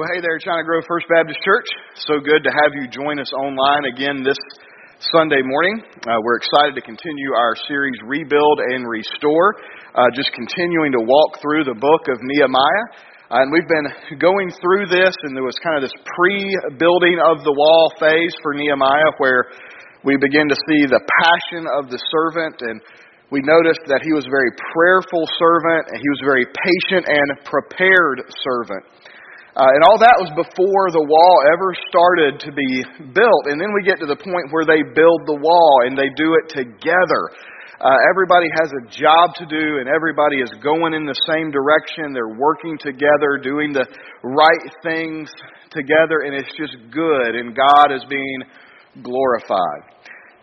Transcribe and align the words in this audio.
Well, 0.00 0.08
hey 0.16 0.24
there, 0.24 0.40
China 0.40 0.64
Grove 0.64 0.88
First 0.88 1.04
Baptist 1.12 1.36
Church. 1.44 1.68
So 2.08 2.24
good 2.24 2.40
to 2.40 2.48
have 2.48 2.72
you 2.72 2.88
join 2.88 3.20
us 3.20 3.28
online 3.36 3.84
again 3.84 4.24
this 4.24 4.40
Sunday 5.12 5.44
morning. 5.44 5.84
Uh, 6.08 6.16
we're 6.24 6.40
excited 6.40 6.72
to 6.72 6.80
continue 6.80 7.36
our 7.36 7.52
series 7.68 8.00
Rebuild 8.08 8.64
and 8.64 8.88
Restore, 8.88 9.60
uh, 9.92 10.08
just 10.16 10.32
continuing 10.32 10.96
to 10.96 11.04
walk 11.04 11.44
through 11.44 11.68
the 11.68 11.76
book 11.76 12.08
of 12.08 12.16
Nehemiah. 12.16 12.86
Uh, 13.28 13.44
and 13.44 13.52
we've 13.52 13.68
been 13.68 14.16
going 14.16 14.48
through 14.64 14.88
this, 14.88 15.12
and 15.28 15.36
there 15.36 15.44
was 15.44 15.60
kind 15.60 15.76
of 15.76 15.84
this 15.84 15.92
pre 16.16 16.48
building 16.80 17.20
of 17.20 17.44
the 17.44 17.52
wall 17.52 17.92
phase 18.00 18.32
for 18.40 18.56
Nehemiah 18.56 19.12
where 19.20 19.52
we 20.00 20.16
begin 20.16 20.48
to 20.48 20.56
see 20.64 20.88
the 20.88 21.04
passion 21.20 21.68
of 21.76 21.92
the 21.92 22.00
servant 22.08 22.56
and 22.64 22.80
we 23.28 23.44
noticed 23.44 23.84
that 23.84 24.00
he 24.00 24.16
was 24.16 24.24
a 24.24 24.32
very 24.32 24.48
prayerful 24.72 25.28
servant 25.36 25.92
and 25.92 26.00
he 26.00 26.08
was 26.08 26.20
a 26.24 26.28
very 26.32 26.46
patient 26.48 27.04
and 27.04 27.28
prepared 27.44 28.24
servant. 28.40 28.80
Uh, 29.60 29.68
and 29.76 29.84
all 29.84 30.00
that 30.00 30.16
was 30.16 30.32
before 30.32 30.88
the 30.88 31.04
wall 31.04 31.36
ever 31.52 31.76
started 31.92 32.40
to 32.40 32.48
be 32.48 32.80
built. 33.12 33.44
And 33.52 33.60
then 33.60 33.76
we 33.76 33.84
get 33.84 34.00
to 34.00 34.08
the 34.08 34.16
point 34.16 34.48
where 34.56 34.64
they 34.64 34.80
build 34.80 35.28
the 35.28 35.36
wall 35.36 35.84
and 35.84 35.92
they 35.92 36.08
do 36.16 36.32
it 36.40 36.48
together. 36.48 37.22
Uh, 37.76 37.92
everybody 38.08 38.48
has 38.56 38.72
a 38.72 38.88
job 38.88 39.36
to 39.36 39.44
do 39.44 39.84
and 39.84 39.84
everybody 39.84 40.40
is 40.40 40.48
going 40.64 40.96
in 40.96 41.04
the 41.04 41.16
same 41.28 41.52
direction. 41.52 42.16
They're 42.16 42.40
working 42.40 42.80
together, 42.80 43.36
doing 43.36 43.76
the 43.76 43.84
right 44.24 44.64
things 44.80 45.28
together, 45.76 46.24
and 46.24 46.32
it's 46.32 46.56
just 46.56 46.80
good, 46.88 47.36
and 47.36 47.52
God 47.52 47.92
is 47.92 48.00
being 48.08 48.40
glorified. 49.04 49.84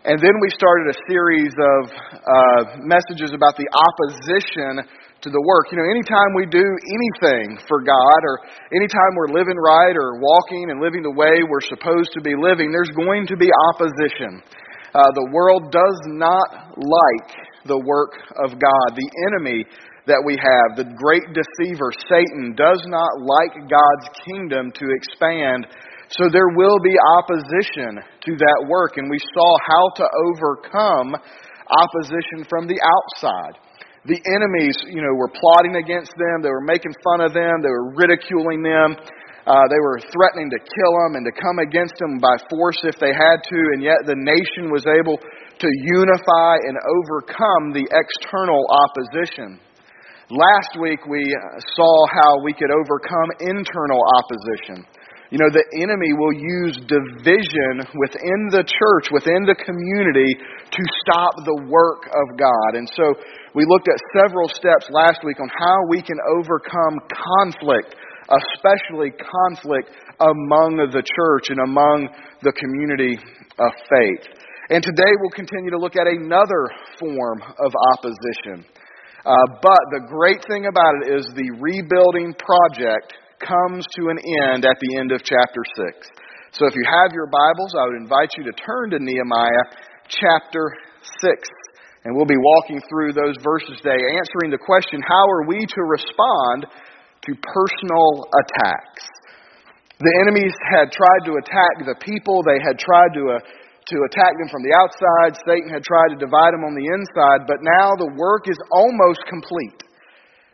And 0.06 0.22
then 0.22 0.38
we 0.38 0.48
started 0.54 0.94
a 0.94 0.98
series 1.10 1.54
of 1.58 1.82
uh, 1.90 2.62
messages 2.86 3.34
about 3.34 3.58
the 3.58 3.66
opposition 3.66 4.86
to 5.22 5.30
the 5.30 5.42
work. 5.42 5.70
You 5.74 5.82
know, 5.82 5.88
anytime 5.90 6.30
we 6.38 6.46
do 6.46 6.62
anything 6.62 7.58
for 7.66 7.82
God, 7.82 8.20
or 8.22 8.38
anytime 8.70 9.12
we're 9.18 9.34
living 9.34 9.58
right, 9.58 9.94
or 9.98 10.22
walking 10.22 10.70
and 10.70 10.78
living 10.78 11.02
the 11.02 11.14
way 11.14 11.42
we're 11.42 11.64
supposed 11.66 12.14
to 12.14 12.22
be 12.22 12.38
living, 12.38 12.70
there's 12.70 12.92
going 12.94 13.26
to 13.26 13.36
be 13.36 13.50
opposition. 13.74 14.42
Uh, 14.94 15.10
the 15.14 15.28
world 15.34 15.74
does 15.74 15.98
not 16.14 16.78
like 16.78 17.30
the 17.66 17.78
work 17.82 18.14
of 18.46 18.56
God. 18.56 18.86
The 18.94 19.10
enemy 19.30 19.66
that 20.06 20.22
we 20.24 20.38
have, 20.40 20.78
the 20.80 20.88
great 20.96 21.26
deceiver, 21.36 21.92
Satan, 22.08 22.56
does 22.56 22.80
not 22.88 23.12
like 23.20 23.68
God's 23.68 24.08
kingdom 24.24 24.72
to 24.72 24.86
expand. 24.94 25.68
So 26.08 26.32
there 26.32 26.48
will 26.56 26.80
be 26.80 26.96
opposition 27.20 28.00
to 28.00 28.32
that 28.40 28.60
work, 28.70 28.96
and 28.96 29.10
we 29.10 29.20
saw 29.20 29.50
how 29.66 29.84
to 30.00 30.06
overcome 30.08 31.12
opposition 31.68 32.48
from 32.48 32.64
the 32.64 32.80
outside 32.80 33.60
the 34.08 34.16
enemies, 34.24 34.72
you 34.88 35.04
know, 35.04 35.12
were 35.12 35.28
plotting 35.28 35.76
against 35.76 36.16
them. 36.16 36.40
They 36.40 36.48
were 36.48 36.64
making 36.64 36.96
fun 37.04 37.20
of 37.20 37.36
them. 37.36 37.60
They 37.60 37.68
were 37.68 37.92
ridiculing 37.92 38.64
them. 38.64 38.96
Uh, 39.44 39.64
they 39.68 39.80
were 39.80 40.00
threatening 40.12 40.48
to 40.48 40.60
kill 40.60 40.92
them 41.04 41.20
and 41.20 41.24
to 41.28 41.32
come 41.32 41.60
against 41.60 41.96
them 42.00 42.16
by 42.20 42.36
force 42.48 42.80
if 42.84 42.96
they 43.00 43.12
had 43.12 43.40
to, 43.44 43.60
and 43.76 43.80
yet 43.80 43.96
the 44.04 44.16
nation 44.16 44.68
was 44.68 44.84
able 44.84 45.16
to 45.16 45.68
unify 45.96 46.52
and 46.68 46.76
overcome 46.76 47.72
the 47.72 47.84
external 47.88 48.60
opposition. 48.68 49.56
Last 50.28 50.76
week 50.76 51.00
we 51.08 51.24
saw 51.76 51.92
how 52.12 52.44
we 52.44 52.52
could 52.52 52.68
overcome 52.68 53.28
internal 53.40 54.04
opposition. 54.20 54.84
You 55.28 55.36
know, 55.36 55.52
the 55.52 55.66
enemy 55.76 56.16
will 56.16 56.32
use 56.32 56.80
division 56.88 57.84
within 58.00 58.48
the 58.48 58.64
church, 58.64 59.12
within 59.12 59.44
the 59.44 59.56
community, 59.60 60.40
to 60.40 60.82
stop 61.04 61.36
the 61.44 61.68
work 61.68 62.08
of 62.08 62.32
God. 62.40 62.80
And 62.80 62.88
so 62.96 63.12
we 63.52 63.68
looked 63.68 63.92
at 63.92 64.00
several 64.16 64.48
steps 64.48 64.88
last 64.88 65.20
week 65.28 65.36
on 65.36 65.52
how 65.52 65.76
we 65.92 66.00
can 66.00 66.16
overcome 66.32 66.96
conflict, 67.12 67.92
especially 68.24 69.12
conflict 69.20 69.92
among 70.16 70.80
the 70.80 71.04
church 71.04 71.52
and 71.52 71.60
among 71.60 72.08
the 72.40 72.52
community 72.56 73.20
of 73.60 73.70
faith. 73.84 74.24
And 74.72 74.80
today 74.80 75.12
we'll 75.20 75.36
continue 75.36 75.70
to 75.70 75.78
look 75.78 75.96
at 75.96 76.08
another 76.08 76.72
form 76.96 77.44
of 77.44 77.70
opposition. 77.92 78.64
Uh, 79.28 79.36
but 79.60 79.82
the 79.92 80.08
great 80.08 80.40
thing 80.48 80.72
about 80.72 81.04
it 81.04 81.20
is 81.20 81.28
the 81.36 81.52
rebuilding 81.60 82.32
project 82.32 83.12
comes 83.40 83.86
to 83.96 84.10
an 84.10 84.18
end 84.50 84.66
at 84.66 84.78
the 84.80 84.98
end 84.98 85.12
of 85.12 85.22
chapter 85.22 85.62
6. 85.94 86.10
So 86.52 86.66
if 86.66 86.74
you 86.74 86.84
have 86.88 87.12
your 87.12 87.28
Bibles, 87.28 87.74
I 87.78 87.86
would 87.86 88.00
invite 88.00 88.30
you 88.36 88.44
to 88.44 88.54
turn 88.56 88.90
to 88.90 88.98
Nehemiah 88.98 89.66
chapter 90.08 90.74
6. 91.22 91.34
And 92.04 92.16
we'll 92.16 92.30
be 92.30 92.40
walking 92.40 92.80
through 92.88 93.12
those 93.12 93.36
verses 93.44 93.78
today, 93.82 94.00
answering 94.16 94.50
the 94.50 94.62
question 94.62 95.02
how 95.04 95.26
are 95.28 95.44
we 95.46 95.60
to 95.60 95.82
respond 95.84 96.66
to 96.66 97.30
personal 97.42 98.24
attacks? 98.32 99.04
The 99.98 100.14
enemies 100.22 100.54
had 100.70 100.94
tried 100.94 101.22
to 101.26 101.34
attack 101.42 101.74
the 101.82 101.98
people, 102.00 102.46
they 102.46 102.62
had 102.62 102.78
tried 102.78 103.12
to, 103.18 103.22
uh, 103.34 103.42
to 103.42 103.96
attack 104.06 104.38
them 104.38 104.46
from 104.46 104.62
the 104.62 104.70
outside. 104.78 105.34
Satan 105.42 105.74
had 105.74 105.82
tried 105.82 106.14
to 106.14 106.18
divide 106.22 106.54
them 106.54 106.62
on 106.62 106.78
the 106.78 106.86
inside, 106.86 107.50
but 107.50 107.58
now 107.66 107.98
the 107.98 108.14
work 108.14 108.46
is 108.46 108.56
almost 108.70 109.26
complete. 109.26 109.87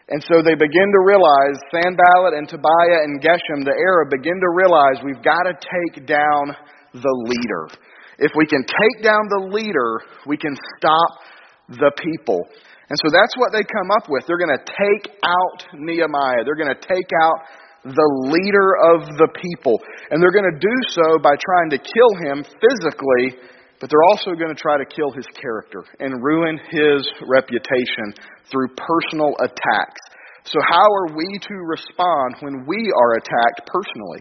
And 0.09 0.21
so 0.29 0.45
they 0.45 0.55
begin 0.55 0.89
to 0.93 1.01
realize, 1.09 1.57
Sanballat 1.73 2.37
and 2.37 2.45
Tobiah 2.49 3.09
and 3.09 3.23
Geshem, 3.25 3.65
the 3.65 3.73
Arab, 3.73 4.13
begin 4.13 4.37
to 4.37 4.51
realize 4.53 5.01
we've 5.01 5.25
got 5.25 5.49
to 5.49 5.57
take 5.57 6.05
down 6.05 6.53
the 6.93 7.15
leader. 7.25 7.73
If 8.19 8.33
we 8.37 8.47
can 8.47 8.63
take 8.63 9.03
down 9.03 9.25
the 9.33 9.49
leader, 9.49 10.05
we 10.27 10.37
can 10.37 10.55
stop 10.77 11.25
the 11.69 11.91
people. 11.97 12.45
And 12.93 12.99
so 13.01 13.09
that's 13.09 13.33
what 13.41 13.51
they 13.57 13.65
come 13.65 13.89
up 13.97 14.13
with. 14.13 14.29
They're 14.29 14.39
going 14.39 14.53
to 14.53 14.67
take 14.69 15.17
out 15.25 15.65
Nehemiah. 15.73 16.45
They're 16.45 16.61
going 16.61 16.75
to 16.75 16.85
take 16.85 17.09
out 17.17 17.39
the 17.85 18.11
leader 18.29 18.77
of 18.93 19.09
the 19.17 19.29
people. 19.41 19.81
And 20.13 20.21
they're 20.21 20.37
going 20.37 20.53
to 20.53 20.61
do 20.61 20.77
so 20.93 21.17
by 21.25 21.33
trying 21.33 21.73
to 21.73 21.81
kill 21.81 22.13
him 22.29 22.45
physically 22.45 23.41
but 23.81 23.91
they're 23.91 24.09
also 24.11 24.33
going 24.39 24.55
to 24.55 24.61
try 24.61 24.79
to 24.79 24.87
kill 24.87 25.11
his 25.13 25.27
character 25.35 25.85
and 26.01 26.23
ruin 26.23 26.59
his 26.71 27.03
reputation 27.27 28.15
through 28.51 28.69
personal 28.77 29.35
attacks. 29.41 30.03
So, 30.45 30.61
how 30.69 30.85
are 30.85 31.17
we 31.17 31.27
to 31.41 31.55
respond 31.65 32.37
when 32.41 32.65
we 32.69 32.93
are 32.93 33.17
attacked 33.17 33.65
personally? 33.65 34.21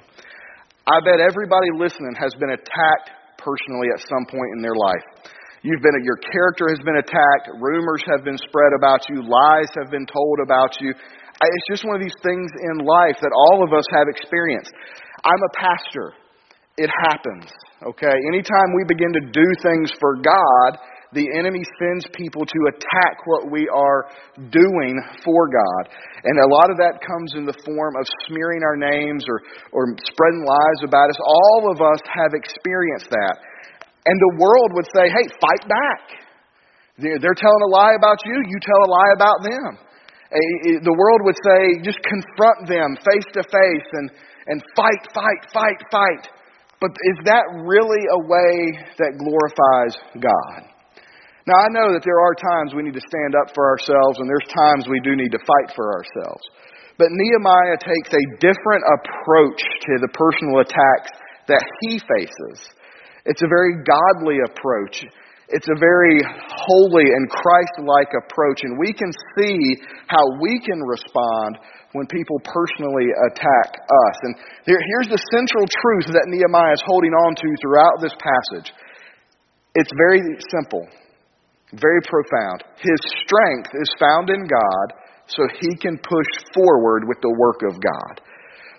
I 0.88 1.00
bet 1.04 1.20
everybody 1.20 1.68
listening 1.76 2.16
has 2.20 2.34
been 2.40 2.52
attacked 2.52 3.12
personally 3.40 3.92
at 3.92 4.00
some 4.08 4.26
point 4.28 4.52
in 4.56 4.62
their 4.64 4.76
life. 4.76 5.04
You've 5.64 5.80
been, 5.80 5.96
your 6.04 6.20
character 6.20 6.68
has 6.68 6.80
been 6.84 7.00
attacked, 7.00 7.48
rumors 7.60 8.04
have 8.12 8.24
been 8.24 8.38
spread 8.38 8.76
about 8.76 9.08
you, 9.08 9.24
lies 9.24 9.72
have 9.80 9.92
been 9.92 10.08
told 10.08 10.44
about 10.44 10.76
you. 10.80 10.92
It's 10.92 11.68
just 11.72 11.88
one 11.88 11.96
of 11.96 12.04
these 12.04 12.20
things 12.24 12.52
in 12.72 12.84
life 12.84 13.16
that 13.24 13.32
all 13.32 13.64
of 13.64 13.72
us 13.72 13.88
have 13.96 14.08
experienced. 14.12 14.72
I'm 15.24 15.40
a 15.40 15.52
pastor. 15.56 16.16
It 16.78 16.90
happens. 17.06 17.46
Okay? 17.86 18.16
Anytime 18.34 18.74
we 18.76 18.84
begin 18.88 19.14
to 19.14 19.24
do 19.30 19.48
things 19.62 19.92
for 20.00 20.16
God, 20.18 20.80
the 21.14 21.30
enemy 21.38 21.62
sends 21.78 22.10
people 22.18 22.42
to 22.42 22.60
attack 22.74 23.22
what 23.30 23.52
we 23.54 23.70
are 23.70 24.10
doing 24.50 24.98
for 25.22 25.46
God. 25.46 25.94
And 26.26 26.42
a 26.42 26.50
lot 26.50 26.74
of 26.74 26.78
that 26.82 26.98
comes 27.06 27.38
in 27.38 27.46
the 27.46 27.54
form 27.62 27.94
of 27.94 28.10
smearing 28.26 28.66
our 28.66 28.74
names 28.74 29.22
or, 29.30 29.38
or 29.70 29.94
spreading 30.02 30.42
lies 30.42 30.82
about 30.82 31.14
us. 31.14 31.20
All 31.22 31.70
of 31.70 31.78
us 31.86 32.02
have 32.10 32.34
experienced 32.34 33.14
that. 33.14 33.38
And 34.10 34.18
the 34.18 34.42
world 34.42 34.74
would 34.74 34.90
say, 34.90 35.06
hey, 35.06 35.26
fight 35.38 35.70
back. 35.70 36.02
They're 36.98 37.38
telling 37.38 37.64
a 37.70 37.72
lie 37.74 37.94
about 37.94 38.18
you, 38.26 38.34
you 38.34 38.58
tell 38.62 38.82
a 38.82 38.90
lie 38.90 39.14
about 39.14 39.40
them. 39.46 39.72
The 40.82 40.98
world 40.98 41.22
would 41.30 41.38
say, 41.46 41.78
just 41.86 42.02
confront 42.02 42.66
them 42.66 42.98
face 43.06 43.30
to 43.38 43.44
face 43.46 43.90
and, 43.94 44.10
and 44.50 44.58
fight, 44.76 45.14
fight, 45.14 45.42
fight, 45.54 45.78
fight. 45.94 46.26
But 46.84 46.92
is 47.16 47.20
that 47.32 47.48
really 47.64 48.04
a 48.12 48.22
way 48.28 48.76
that 49.00 49.16
glorifies 49.16 49.96
God? 50.20 50.68
Now, 51.48 51.64
I 51.64 51.72
know 51.72 51.96
that 51.96 52.04
there 52.04 52.20
are 52.20 52.36
times 52.36 52.76
we 52.76 52.84
need 52.84 53.00
to 53.00 53.08
stand 53.08 53.40
up 53.40 53.56
for 53.56 53.72
ourselves, 53.72 54.20
and 54.20 54.28
there's 54.28 54.52
times 54.52 54.92
we 54.92 55.00
do 55.00 55.16
need 55.16 55.32
to 55.32 55.40
fight 55.48 55.72
for 55.80 55.96
ourselves. 55.96 56.44
But 57.00 57.16
Nehemiah 57.16 57.80
takes 57.80 58.12
a 58.12 58.30
different 58.44 58.84
approach 59.00 59.64
to 59.64 59.94
the 60.04 60.12
personal 60.12 60.60
attacks 60.60 61.16
that 61.48 61.64
he 61.88 62.04
faces. 62.04 62.68
It's 63.24 63.44
a 63.44 63.48
very 63.48 63.80
godly 63.88 64.44
approach. 64.44 65.08
It's 65.54 65.70
a 65.70 65.78
very 65.78 66.18
holy 66.50 67.06
and 67.14 67.30
Christ 67.30 67.78
like 67.86 68.10
approach, 68.18 68.66
and 68.66 68.82
we 68.82 68.90
can 68.90 69.14
see 69.38 69.78
how 70.10 70.26
we 70.42 70.58
can 70.66 70.82
respond 70.82 71.62
when 71.94 72.10
people 72.10 72.42
personally 72.42 73.06
attack 73.30 73.70
us. 73.78 74.18
And 74.26 74.34
here, 74.66 74.82
here's 74.82 75.14
the 75.14 75.22
central 75.30 75.70
truth 75.70 76.10
that 76.10 76.26
Nehemiah 76.26 76.74
is 76.74 76.82
holding 76.90 77.14
on 77.14 77.38
to 77.38 77.50
throughout 77.62 78.02
this 78.02 78.18
passage. 78.18 78.74
It's 79.78 79.94
very 79.94 80.26
simple, 80.50 80.90
very 81.78 82.02
profound. 82.02 82.66
His 82.82 83.02
strength 83.22 83.70
is 83.78 83.90
found 84.02 84.34
in 84.34 84.50
God 84.50 84.88
so 85.30 85.46
he 85.62 85.78
can 85.78 86.02
push 86.02 86.32
forward 86.58 87.06
with 87.06 87.22
the 87.22 87.34
work 87.38 87.62
of 87.70 87.78
God. 87.78 88.26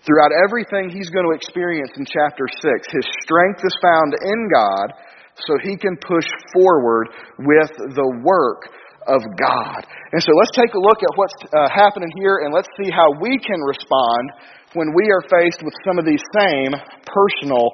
Throughout 0.03 0.35
everything 0.45 0.91
he's 0.91 1.09
going 1.09 1.25
to 1.25 1.39
experience 1.39 1.95
in 1.97 2.05
chapter 2.05 2.45
6, 2.51 2.61
his 2.91 3.07
strength 3.23 3.63
is 3.63 3.79
found 3.81 4.13
in 4.27 4.41
God 4.51 5.14
so 5.43 5.59
he 5.63 5.77
can 5.77 5.97
push 5.99 6.27
forward 6.55 7.09
with 7.39 7.71
the 7.95 8.09
work 8.23 8.71
of 9.07 9.21
God. 9.37 9.85
And 10.13 10.23
so 10.23 10.33
let's 10.39 10.55
take 10.57 10.73
a 10.73 10.81
look 10.81 11.01
at 11.03 11.13
what's 11.17 11.37
uh, 11.53 11.69
happening 11.75 12.11
here 12.17 12.45
and 12.45 12.55
let's 12.55 12.69
see 12.81 12.91
how 12.91 13.13
we 13.21 13.37
can 13.39 13.61
respond 13.61 14.25
when 14.73 14.95
we 14.95 15.11
are 15.11 15.23
faced 15.29 15.63
with 15.63 15.75
some 15.85 15.99
of 15.99 16.05
these 16.05 16.23
same 16.39 16.73
personal 17.05 17.71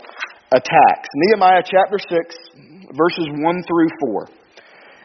attacks. 0.52 1.08
Nehemiah 1.14 1.62
chapter 1.64 1.98
6, 1.98 2.10
verses 2.96 3.26
1 3.30 3.40
through 3.68 3.90
4. 4.10 4.28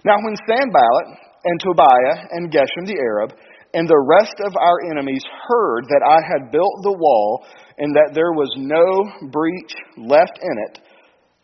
Now, 0.05 0.17
when 0.21 0.35
Sanballat 0.47 1.07
and 1.45 1.59
Tobiah 1.59 2.27
and 2.31 2.51
Geshem 2.51 2.85
the 2.85 2.97
Arab 2.97 3.33
and 3.73 3.87
the 3.87 4.05
rest 4.07 4.35
of 4.45 4.55
our 4.55 4.91
enemies 4.91 5.23
heard 5.47 5.85
that 5.89 6.01
I 6.01 6.19
had 6.21 6.51
built 6.51 6.81
the 6.81 6.95
wall 6.97 7.45
and 7.77 7.93
that 7.93 8.13
there 8.13 8.31
was 8.31 8.49
no 8.57 9.27
breach 9.29 9.73
left 9.97 10.39
in 10.41 10.55
it, 10.69 10.79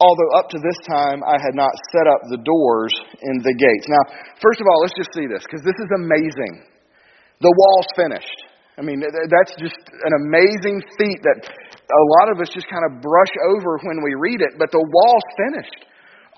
although 0.02 0.32
up 0.42 0.50
to 0.50 0.58
this 0.58 0.80
time 0.90 1.22
I 1.22 1.38
had 1.38 1.54
not 1.54 1.70
set 1.94 2.10
up 2.10 2.22
the 2.34 2.42
doors 2.42 2.94
in 3.22 3.36
the 3.46 3.54
gates. 3.54 3.86
Now, 3.86 4.04
first 4.42 4.58
of 4.58 4.66
all, 4.66 4.82
let's 4.82 4.98
just 4.98 5.14
see 5.14 5.30
this, 5.30 5.46
because 5.46 5.62
this 5.62 5.78
is 5.78 5.90
amazing. 6.02 6.66
The 7.38 7.54
wall's 7.54 7.92
finished. 7.94 8.40
I 8.78 8.82
mean, 8.82 9.04
that's 9.06 9.54
just 9.62 9.78
an 9.78 10.14
amazing 10.26 10.82
feat 10.98 11.20
that 11.22 11.38
a 11.46 12.06
lot 12.18 12.34
of 12.34 12.42
us 12.42 12.50
just 12.50 12.66
kind 12.66 12.82
of 12.90 12.98
brush 13.04 13.34
over 13.54 13.78
when 13.86 14.02
we 14.02 14.18
read 14.18 14.42
it, 14.42 14.58
but 14.58 14.74
the 14.74 14.82
wall's 14.82 15.30
finished. 15.38 15.86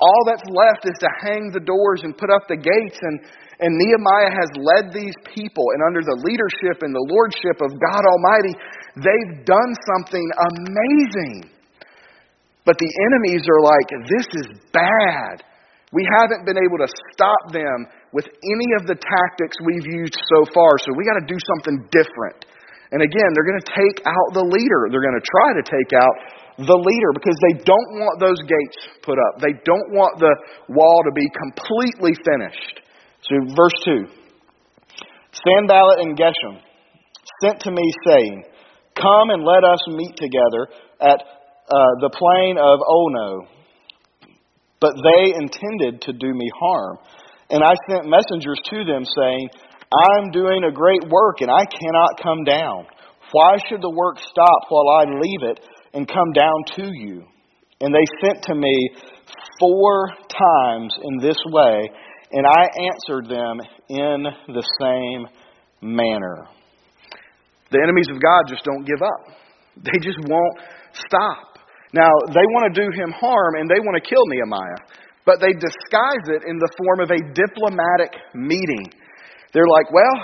All 0.01 0.21
that's 0.27 0.43
left 0.51 0.83
is 0.83 0.97
to 0.99 1.09
hang 1.23 1.53
the 1.53 1.63
doors 1.63 2.03
and 2.03 2.17
put 2.17 2.33
up 2.33 2.49
the 2.49 2.59
gates, 2.59 2.99
and, 2.99 3.15
and 3.63 3.71
Nehemiah 3.77 4.33
has 4.33 4.49
led 4.59 4.91
these 4.91 5.15
people, 5.31 5.63
and 5.77 5.85
under 5.87 6.03
the 6.03 6.19
leadership 6.25 6.83
and 6.83 6.91
the 6.91 7.07
lordship 7.13 7.61
of 7.63 7.71
God 7.79 8.03
Almighty, 8.03 8.53
they've 8.99 9.45
done 9.45 9.71
something 9.95 10.25
amazing. 10.51 11.53
But 12.63 12.79
the 12.79 12.91
enemies 13.11 13.43
are 13.43 13.61
like, 13.63 13.87
this 14.07 14.27
is 14.39 14.47
bad. 14.71 15.43
We 15.91 16.07
haven't 16.21 16.47
been 16.47 16.57
able 16.57 16.79
to 16.81 16.89
stop 17.13 17.53
them 17.53 17.85
with 18.15 18.25
any 18.25 18.69
of 18.79 18.87
the 18.89 18.97
tactics 18.97 19.55
we've 19.61 19.85
used 19.85 20.15
so 20.15 20.47
far, 20.49 20.79
so 20.81 20.95
we 20.97 21.05
got 21.05 21.21
to 21.21 21.27
do 21.29 21.37
something 21.37 21.85
different. 21.93 22.49
And 22.89 23.01
again, 23.01 23.29
they're 23.33 23.49
going 23.49 23.61
to 23.61 23.73
take 23.73 24.05
out 24.05 24.27
the 24.33 24.45
leader. 24.45 24.89
They're 24.89 25.05
going 25.05 25.17
to 25.17 25.29
try 25.37 25.49
to 25.57 25.65
take 25.65 25.91
out 25.97 26.15
the 26.61 26.77
leader 26.77 27.11
because 27.13 27.37
they 27.49 27.65
don't 27.65 27.89
want 27.97 28.21
those 28.21 28.37
gates 28.45 28.77
put 29.01 29.17
up. 29.17 29.41
They 29.41 29.57
don't 29.65 29.89
want 29.93 30.21
the 30.21 30.33
wall 30.69 31.01
to 31.05 31.13
be 31.13 31.25
completely 31.33 32.13
finished. 32.21 32.81
So, 33.25 33.33
verse 33.57 33.77
2 33.85 34.05
Sanballat 35.33 36.05
and 36.05 36.13
Geshem 36.17 36.61
sent 37.41 37.59
to 37.61 37.71
me, 37.71 37.85
saying, 38.05 38.45
Come 38.95 39.33
and 39.33 39.43
let 39.43 39.63
us 39.65 39.81
meet 39.89 40.15
together 40.15 40.69
at 41.01 41.32
uh, 41.69 41.93
the 42.01 42.09
plain 42.09 42.57
of 42.57 42.79
Ono. 42.81 43.47
But 44.79 44.95
they 44.95 45.33
intended 45.33 46.01
to 46.01 46.13
do 46.13 46.33
me 46.33 46.49
harm. 46.59 46.97
And 47.49 47.63
I 47.63 47.73
sent 47.89 48.09
messengers 48.09 48.59
to 48.69 48.83
them, 48.83 49.03
saying, 49.05 49.49
I'm 49.93 50.31
doing 50.31 50.63
a 50.63 50.71
great 50.71 51.03
work, 51.07 51.41
and 51.41 51.51
I 51.51 51.65
cannot 51.65 52.21
come 52.21 52.43
down. 52.43 52.85
Why 53.31 53.57
should 53.67 53.81
the 53.81 53.89
work 53.89 54.17
stop 54.19 54.61
while 54.69 54.89
I 54.89 55.03
leave 55.05 55.43
it 55.51 55.59
and 55.93 56.07
come 56.07 56.33
down 56.33 56.63
to 56.75 56.91
you? 56.93 57.23
And 57.81 57.93
they 57.93 58.27
sent 58.27 58.43
to 58.43 58.55
me 58.55 58.89
four 59.59 60.09
times 60.29 60.93
in 61.01 61.17
this 61.19 61.37
way, 61.47 61.89
and 62.31 62.45
I 62.45 62.67
answered 62.91 63.29
them 63.29 63.59
in 63.89 64.25
the 64.47 64.63
same 64.79 65.27
manner. 65.81 66.47
The 67.71 67.79
enemies 67.83 68.07
of 68.09 68.21
God 68.21 68.43
just 68.47 68.63
don't 68.63 68.85
give 68.85 69.01
up. 69.01 69.35
They 69.77 69.99
just 70.01 70.19
won't 70.27 70.59
stop. 70.93 71.52
Now, 71.93 72.09
they 72.33 72.45
want 72.57 72.73
to 72.73 72.75
do 72.75 72.89
him 72.89 73.13
harm 73.13 73.61
and 73.61 73.69
they 73.69 73.79
want 73.79 73.95
to 74.01 74.03
kill 74.03 74.25
Nehemiah, 74.33 74.81
but 75.25 75.37
they 75.39 75.53
disguise 75.53 76.25
it 76.33 76.41
in 76.49 76.57
the 76.57 76.71
form 76.73 76.99
of 77.05 77.09
a 77.13 77.21
diplomatic 77.37 78.17
meeting. 78.33 78.89
They're 79.53 79.69
like, 79.69 79.93
well, 79.93 80.17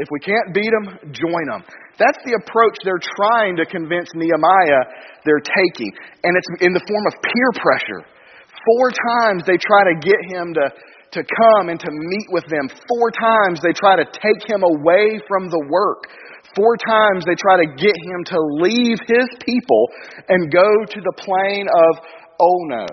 if 0.00 0.08
we 0.10 0.18
can't 0.24 0.56
beat 0.56 0.72
them, 0.72 1.12
join 1.12 1.46
them. 1.52 1.62
That's 2.00 2.18
the 2.26 2.34
approach 2.34 2.80
they're 2.82 3.04
trying 3.20 3.54
to 3.60 3.64
convince 3.68 4.10
Nehemiah 4.16 4.82
they're 5.22 5.44
taking. 5.44 5.92
And 6.24 6.34
it's 6.34 6.50
in 6.64 6.72
the 6.74 6.82
form 6.82 7.04
of 7.06 7.14
peer 7.22 7.50
pressure. 7.60 8.02
Four 8.50 8.90
times 8.90 9.44
they 9.46 9.60
try 9.60 9.92
to 9.92 9.96
get 10.00 10.18
him 10.26 10.56
to, 10.56 10.66
to 10.72 11.20
come 11.22 11.68
and 11.68 11.78
to 11.78 11.90
meet 11.92 12.28
with 12.32 12.48
them. 12.48 12.66
Four 12.66 13.12
times 13.12 13.60
they 13.60 13.76
try 13.76 13.94
to 13.94 14.08
take 14.08 14.42
him 14.48 14.64
away 14.64 15.20
from 15.28 15.52
the 15.52 15.62
work. 15.68 16.08
Four 16.54 16.76
times 16.86 17.24
they 17.26 17.34
try 17.34 17.58
to 17.58 17.68
get 17.76 17.94
him 17.94 18.24
to 18.30 18.38
leave 18.62 18.98
his 19.06 19.28
people 19.44 19.88
and 20.28 20.52
go 20.52 20.64
to 20.64 21.00
the 21.00 21.14
plain 21.18 21.66
of 21.66 21.92
Ono. 22.40 22.86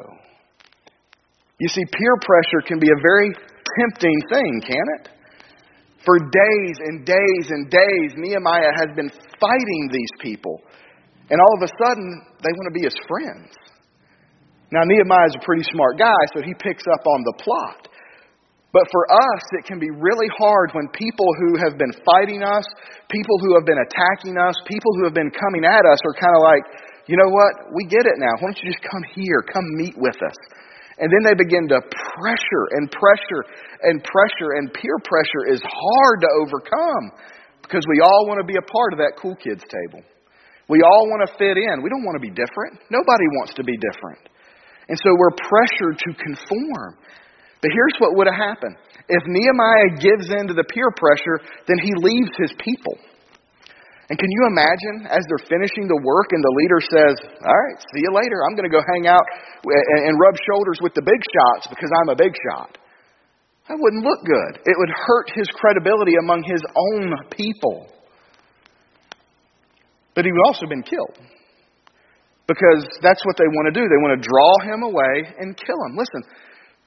You 1.59 1.69
see, 1.69 1.85
peer 1.85 2.15
pressure 2.25 2.65
can 2.65 2.79
be 2.79 2.89
a 2.89 2.99
very 3.01 3.29
tempting 3.77 4.19
thing, 4.29 4.61
can 4.65 4.85
it? 4.97 5.09
For 6.03 6.17
days 6.17 6.75
and 6.81 7.05
days 7.05 7.45
and 7.49 7.69
days, 7.69 8.09
Nehemiah 8.17 8.73
has 8.73 8.89
been 8.95 9.11
fighting 9.39 9.89
these 9.91 10.13
people. 10.19 10.59
And 11.29 11.39
all 11.39 11.53
of 11.57 11.63
a 11.63 11.71
sudden, 11.77 12.25
they 12.41 12.49
want 12.49 12.73
to 12.73 12.79
be 12.79 12.83
his 12.83 12.97
friends. 13.07 13.53
Now, 14.71 14.81
Nehemiah 14.85 15.27
is 15.27 15.35
a 15.35 15.45
pretty 15.45 15.63
smart 15.71 15.99
guy, 15.99 16.17
so 16.33 16.41
he 16.41 16.53
picks 16.57 16.83
up 16.87 17.05
on 17.05 17.21
the 17.23 17.33
plot. 17.43 17.87
But 18.71 18.87
for 18.87 19.03
us, 19.11 19.43
it 19.59 19.67
can 19.67 19.79
be 19.79 19.91
really 19.91 20.31
hard 20.39 20.71
when 20.71 20.87
people 20.95 21.27
who 21.43 21.59
have 21.59 21.75
been 21.75 21.91
fighting 22.07 22.39
us, 22.39 22.63
people 23.11 23.35
who 23.43 23.51
have 23.59 23.67
been 23.67 23.83
attacking 23.83 24.39
us, 24.39 24.55
people 24.63 24.95
who 24.95 25.03
have 25.03 25.13
been 25.13 25.31
coming 25.31 25.67
at 25.67 25.83
us 25.83 25.99
are 26.07 26.15
kind 26.15 26.31
of 26.31 26.43
like, 26.43 26.63
you 27.11 27.19
know 27.19 27.27
what? 27.27 27.75
We 27.75 27.83
get 27.91 28.07
it 28.07 28.15
now. 28.15 28.31
Why 28.39 28.47
don't 28.47 28.59
you 28.63 28.71
just 28.71 28.83
come 28.87 29.03
here? 29.11 29.43
Come 29.51 29.67
meet 29.75 29.95
with 29.99 30.15
us. 30.23 30.39
And 31.03 31.11
then 31.11 31.27
they 31.27 31.35
begin 31.35 31.67
to 31.67 31.83
pressure 31.83 32.65
and 32.77 32.87
pressure 32.87 33.43
and 33.83 33.99
pressure, 33.99 34.55
and 34.55 34.71
peer 34.71 34.95
pressure 35.03 35.51
is 35.51 35.59
hard 35.65 36.17
to 36.21 36.29
overcome 36.39 37.05
because 37.63 37.83
we 37.89 37.99
all 37.99 38.29
want 38.29 38.39
to 38.39 38.47
be 38.47 38.55
a 38.55 38.63
part 38.63 38.93
of 38.93 38.99
that 38.99 39.19
cool 39.19 39.35
kids 39.35 39.63
table. 39.67 40.05
We 40.69 40.79
all 40.85 41.09
want 41.11 41.27
to 41.27 41.35
fit 41.35 41.57
in. 41.57 41.83
We 41.83 41.89
don't 41.89 42.05
want 42.07 42.15
to 42.15 42.23
be 42.23 42.31
different. 42.31 42.79
Nobody 42.87 43.27
wants 43.41 43.57
to 43.59 43.63
be 43.63 43.75
different. 43.75 44.23
And 44.87 44.95
so 45.03 45.11
we're 45.17 45.35
pressured 45.35 45.99
to 45.99 46.09
conform. 46.15 46.95
But 47.61 47.69
here's 47.69 47.95
what 48.01 48.17
would 48.17 48.25
have 48.25 48.41
happened. 48.41 48.75
If 49.07 49.21
Nehemiah 49.29 50.01
gives 50.01 50.33
in 50.33 50.49
to 50.49 50.55
the 50.57 50.65
peer 50.65 50.89
pressure, 50.97 51.45
then 51.69 51.77
he 51.77 51.93
leaves 51.93 52.33
his 52.41 52.53
people. 52.57 52.97
And 54.09 54.19
can 54.19 54.27
you 54.27 54.43
imagine 54.51 55.07
as 55.07 55.23
they're 55.29 55.47
finishing 55.47 55.87
the 55.87 56.01
work 56.03 56.35
and 56.35 56.43
the 56.43 56.55
leader 56.57 56.79
says, 56.83 57.15
All 57.47 57.55
right, 57.55 57.79
see 57.95 58.03
you 58.03 58.11
later. 58.11 58.43
I'm 58.43 58.59
going 58.59 58.67
to 58.67 58.73
go 58.73 58.83
hang 58.83 59.07
out 59.07 59.23
and 59.63 60.19
rub 60.19 60.35
shoulders 60.35 60.83
with 60.83 60.91
the 60.97 61.05
big 61.05 61.21
shots 61.31 61.71
because 61.71 61.87
I'm 61.95 62.09
a 62.11 62.17
big 62.19 62.35
shot. 62.49 62.75
That 63.69 63.79
wouldn't 63.79 64.03
look 64.03 64.19
good. 64.25 64.67
It 64.67 64.75
would 64.75 64.91
hurt 64.91 65.31
his 65.31 65.47
credibility 65.55 66.19
among 66.19 66.43
his 66.43 66.59
own 66.75 67.15
people. 67.31 67.87
But 70.11 70.25
he 70.25 70.31
would 70.33 70.43
also 70.43 70.67
have 70.67 70.73
been 70.75 70.83
killed. 70.83 71.15
Because 72.51 72.83
that's 72.99 73.23
what 73.23 73.39
they 73.39 73.47
want 73.47 73.71
to 73.71 73.75
do. 73.79 73.87
They 73.87 74.01
want 74.03 74.19
to 74.19 74.27
draw 74.27 74.51
him 74.67 74.83
away 74.83 75.23
and 75.39 75.55
kill 75.55 75.79
him. 75.87 75.95
Listen, 75.95 76.19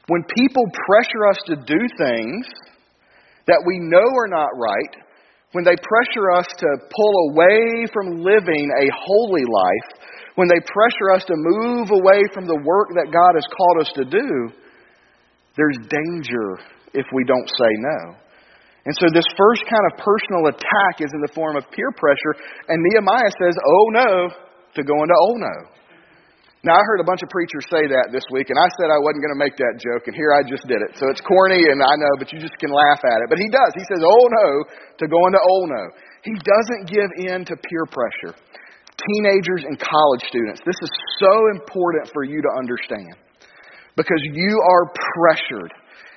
when 0.09 0.23
people 0.37 0.65
pressure 0.87 1.25
us 1.31 1.39
to 1.47 1.57
do 1.57 1.81
things 1.97 2.47
that 3.47 3.63
we 3.67 3.79
know 3.81 4.05
are 4.05 4.29
not 4.29 4.51
right, 4.57 4.95
when 5.53 5.65
they 5.65 5.77
pressure 5.77 6.33
us 6.35 6.47
to 6.59 6.69
pull 6.91 7.15
away 7.31 7.87
from 7.93 8.21
living 8.21 8.69
a 8.75 8.87
holy 8.91 9.47
life, 9.47 9.89
when 10.35 10.49
they 10.49 10.59
pressure 10.67 11.15
us 11.15 11.25
to 11.25 11.35
move 11.37 11.89
away 11.91 12.21
from 12.35 12.47
the 12.47 12.59
work 12.59 12.89
that 12.99 13.13
God 13.15 13.39
has 13.39 13.47
called 13.55 13.79
us 13.81 13.93
to 13.95 14.05
do, 14.05 14.29
there's 15.57 15.79
danger 15.87 16.59
if 16.93 17.07
we 17.15 17.25
don't 17.25 17.49
say 17.49 17.73
no. 17.79 18.19
And 18.85 18.95
so 18.99 19.07
this 19.15 19.25
first 19.39 19.65
kind 19.71 19.87
of 19.89 20.05
personal 20.05 20.53
attack 20.53 21.01
is 21.01 21.09
in 21.15 21.23
the 21.23 21.33
form 21.33 21.57
of 21.57 21.65
peer 21.71 21.91
pressure, 21.97 22.35
and 22.69 22.83
Nehemiah 22.83 23.33
says, 23.41 23.57
oh 23.57 23.87
no, 23.95 24.11
to 24.75 24.83
go 24.83 24.95
into 25.01 25.17
oh 25.17 25.37
no. 25.39 25.57
Now, 26.65 26.81
I 26.81 26.83
heard 26.89 27.05
a 27.05 27.05
bunch 27.05 27.21
of 27.21 27.29
preachers 27.29 27.69
say 27.69 27.85
that 27.93 28.09
this 28.09 28.25
week, 28.33 28.49
and 28.49 28.57
I 28.57 28.65
said 28.81 28.89
I 28.89 28.97
wasn't 28.97 29.21
going 29.21 29.37
to 29.37 29.43
make 29.45 29.53
that 29.61 29.77
joke, 29.77 30.09
and 30.09 30.17
here 30.17 30.33
I 30.33 30.41
just 30.41 30.65
did 30.65 30.81
it. 30.81 30.97
So 30.97 31.13
it's 31.13 31.21
corny, 31.21 31.61
and 31.61 31.85
I 31.85 31.93
know, 32.01 32.13
but 32.17 32.33
you 32.33 32.41
just 32.41 32.57
can 32.57 32.73
laugh 32.73 33.05
at 33.05 33.21
it. 33.21 33.29
But 33.29 33.37
he 33.37 33.53
does. 33.53 33.69
He 33.77 33.85
says, 33.85 34.01
oh 34.01 34.25
no, 34.33 34.49
to 34.97 35.05
go 35.05 35.21
into 35.29 35.37
oh 35.45 35.63
no. 35.69 35.85
He 36.25 36.33
doesn't 36.41 36.89
give 36.89 37.11
in 37.29 37.45
to 37.45 37.55
peer 37.61 37.85
pressure. 37.93 38.33
Teenagers 38.97 39.69
and 39.69 39.77
college 39.77 40.25
students, 40.25 40.65
this 40.65 40.81
is 40.81 40.93
so 41.21 41.33
important 41.53 42.09
for 42.17 42.25
you 42.25 42.41
to 42.41 42.51
understand 42.57 43.13
because 43.93 44.23
you 44.33 44.57
are 44.65 44.89
pressured. 45.21 45.69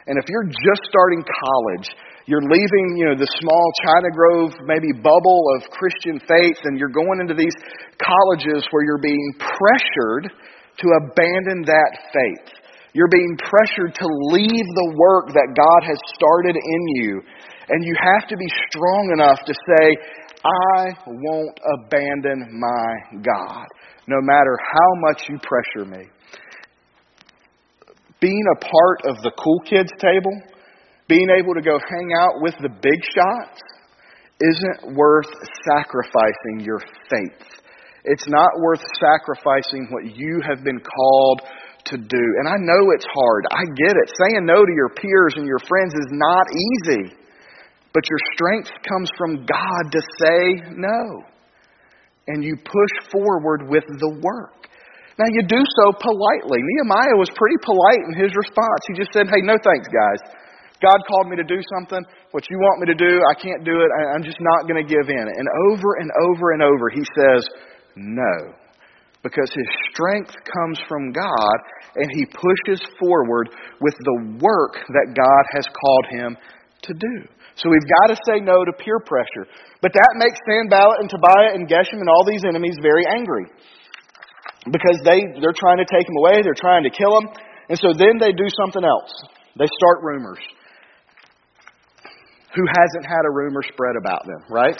And 0.08 0.16
if 0.16 0.32
you're 0.32 0.48
just 0.48 0.88
starting 0.88 1.28
college, 1.28 1.92
you're 2.28 2.44
leaving, 2.44 3.00
you 3.00 3.08
know, 3.08 3.16
the 3.16 3.32
small 3.40 3.66
China 3.88 4.12
Grove, 4.12 4.52
maybe 4.68 4.92
bubble 4.92 5.42
of 5.56 5.72
Christian 5.72 6.20
faith, 6.28 6.60
and 6.68 6.78
you're 6.78 6.92
going 6.92 7.24
into 7.24 7.34
these 7.34 7.56
colleges 8.04 8.68
where 8.72 8.84
you're 8.84 9.00
being 9.00 9.32
pressured 9.40 10.28
to 10.28 10.88
abandon 11.08 11.64
that 11.64 12.12
faith. 12.12 12.52
You're 12.92 13.08
being 13.08 13.38
pressured 13.40 13.96
to 13.96 14.08
leave 14.36 14.68
the 14.76 14.94
work 15.00 15.32
that 15.32 15.56
God 15.56 15.88
has 15.88 15.98
started 16.20 16.60
in 16.60 16.82
you. 17.00 17.22
And 17.70 17.86
you 17.86 17.96
have 17.96 18.28
to 18.28 18.36
be 18.36 18.48
strong 18.68 19.16
enough 19.16 19.40
to 19.48 19.54
say, 19.54 19.96
I 20.44 20.92
won't 21.08 21.60
abandon 21.80 22.60
my 22.60 23.22
God, 23.24 23.66
no 24.08 24.20
matter 24.20 24.58
how 24.60 24.90
much 25.08 25.24
you 25.30 25.40
pressure 25.40 25.90
me. 25.90 26.10
Being 28.20 28.44
a 28.52 28.60
part 28.60 29.16
of 29.16 29.24
the 29.24 29.32
cool 29.32 29.60
kids 29.62 29.92
table, 30.00 30.34
being 31.08 31.30
able 31.32 31.54
to 31.56 31.62
go 31.62 31.80
hang 31.80 32.10
out 32.20 32.42
with 32.42 32.56
the 32.62 32.70
big 32.70 33.00
shots 33.16 33.62
isn't 34.40 34.96
worth 34.96 35.32
sacrificing 35.66 36.62
your 36.62 36.80
faith. 37.10 37.48
It's 38.04 38.28
not 38.28 38.52
worth 38.60 38.84
sacrificing 39.00 39.88
what 39.92 40.06
you 40.06 40.40
have 40.48 40.64
been 40.64 40.80
called 40.80 41.42
to 41.92 41.98
do. 41.98 42.24
And 42.40 42.48
I 42.48 42.56
know 42.60 42.92
it's 42.96 43.08
hard. 43.08 43.48
I 43.52 43.64
get 43.76 43.96
it. 43.96 44.08
Saying 44.24 44.46
no 44.46 44.64
to 44.64 44.74
your 44.76 44.90
peers 44.96 45.34
and 45.36 45.48
your 45.48 45.60
friends 45.60 45.94
is 45.96 46.10
not 46.12 46.46
easy. 46.52 47.16
But 47.94 48.04
your 48.08 48.22
strength 48.36 48.72
comes 48.88 49.10
from 49.18 49.46
God 49.48 49.84
to 49.92 50.02
say 50.20 50.40
no. 50.76 51.24
And 52.28 52.44
you 52.44 52.56
push 52.56 53.12
forward 53.12 53.72
with 53.72 53.84
the 53.88 54.20
work. 54.22 54.68
Now, 55.18 55.26
you 55.34 55.42
do 55.48 55.58
so 55.58 55.86
politely. 55.98 56.62
Nehemiah 56.62 57.18
was 57.18 57.32
pretty 57.34 57.58
polite 57.66 58.06
in 58.06 58.14
his 58.14 58.36
response. 58.38 58.82
He 58.88 58.94
just 58.94 59.12
said, 59.14 59.26
Hey, 59.26 59.42
no 59.42 59.58
thanks, 59.58 59.88
guys. 59.90 60.22
God 60.82 61.00
called 61.10 61.30
me 61.30 61.36
to 61.38 61.48
do 61.48 61.58
something. 61.74 62.06
What 62.32 62.46
you 62.50 62.58
want 62.58 62.86
me 62.86 62.94
to 62.94 62.98
do, 62.98 63.22
I 63.26 63.34
can't 63.34 63.66
do 63.66 63.74
it. 63.82 63.90
I'm 64.14 64.24
just 64.24 64.38
not 64.40 64.70
going 64.70 64.78
to 64.78 64.88
give 64.88 65.10
in. 65.10 65.26
And 65.26 65.48
over 65.72 65.98
and 65.98 66.10
over 66.30 66.52
and 66.54 66.62
over, 66.62 66.90
he 66.94 67.04
says, 67.18 67.42
No. 67.96 68.54
Because 69.24 69.50
his 69.50 69.70
strength 69.92 70.32
comes 70.46 70.80
from 70.88 71.12
God, 71.12 71.58
and 71.98 72.08
he 72.14 72.30
pushes 72.30 72.80
forward 73.02 73.50
with 73.82 73.96
the 74.06 74.38
work 74.40 74.78
that 74.94 75.18
God 75.18 75.44
has 75.58 75.66
called 75.66 76.06
him 76.12 76.38
to 76.84 76.94
do. 76.94 77.16
So 77.58 77.74
we've 77.74 77.90
got 78.06 78.14
to 78.14 78.18
say 78.30 78.40
no 78.40 78.64
to 78.64 78.72
peer 78.78 79.02
pressure. 79.02 79.50
But 79.82 79.92
that 79.94 80.12
makes 80.22 80.38
Sanballat 80.46 81.02
and 81.02 81.10
Tobiah 81.10 81.58
and 81.58 81.66
Geshem 81.66 81.98
and 81.98 82.08
all 82.08 82.24
these 82.24 82.46
enemies 82.46 82.78
very 82.82 83.04
angry 83.10 83.50
because 84.72 85.02
they, 85.04 85.26
they're 85.42 85.58
trying 85.58 85.82
to 85.82 85.90
take 85.90 86.06
him 86.06 86.18
away, 86.22 86.46
they're 86.46 86.58
trying 86.58 86.84
to 86.84 86.94
kill 86.94 87.18
him. 87.18 87.30
And 87.70 87.78
so 87.80 87.94
then 87.98 88.22
they 88.22 88.32
do 88.32 88.48
something 88.62 88.84
else. 88.84 89.12
They 89.58 89.66
start 89.66 90.04
rumors. 90.04 90.40
Who 92.58 92.66
hasn't 92.66 93.06
had 93.06 93.22
a 93.30 93.32
rumor 93.32 93.62
spread 93.62 93.94
about 94.02 94.26
them, 94.26 94.42
right? 94.50 94.74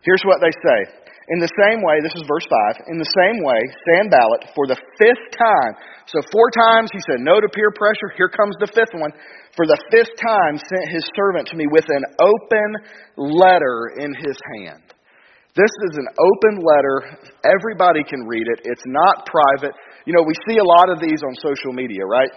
Here's 0.00 0.24
what 0.24 0.40
they 0.40 0.50
say. 0.64 0.80
In 1.28 1.38
the 1.38 1.52
same 1.60 1.84
way, 1.84 2.00
this 2.02 2.16
is 2.16 2.24
verse 2.26 2.48
5, 2.48 2.88
in 2.88 2.98
the 2.98 3.12
same 3.14 3.44
way, 3.44 3.60
Sanballat, 3.86 4.50
for 4.56 4.66
the 4.66 4.80
fifth 4.98 5.28
time, 5.36 5.72
so 6.08 6.18
four 6.32 6.50
times 6.50 6.90
he 6.90 6.98
said 7.06 7.22
no 7.22 7.38
to 7.38 7.46
peer 7.52 7.70
pressure, 7.76 8.10
here 8.16 8.32
comes 8.32 8.56
the 8.58 8.72
fifth 8.74 8.90
one, 8.96 9.14
for 9.54 9.68
the 9.68 9.78
fifth 9.92 10.16
time 10.18 10.58
sent 10.58 10.86
his 10.90 11.06
servant 11.14 11.46
to 11.52 11.56
me 11.56 11.68
with 11.70 11.86
an 11.92 12.04
open 12.18 12.70
letter 13.16 13.94
in 14.02 14.10
his 14.18 14.34
hand. 14.56 14.82
This 15.54 15.70
is 15.92 16.00
an 16.00 16.08
open 16.16 16.64
letter. 16.64 17.28
Everybody 17.44 18.02
can 18.02 18.24
read 18.24 18.48
it. 18.48 18.64
It's 18.64 18.84
not 18.88 19.28
private. 19.28 19.76
You 20.08 20.16
know, 20.16 20.24
we 20.24 20.34
see 20.48 20.56
a 20.56 20.64
lot 20.64 20.88
of 20.88 20.98
these 20.98 21.20
on 21.22 21.36
social 21.38 21.76
media, 21.76 22.02
right? 22.08 22.32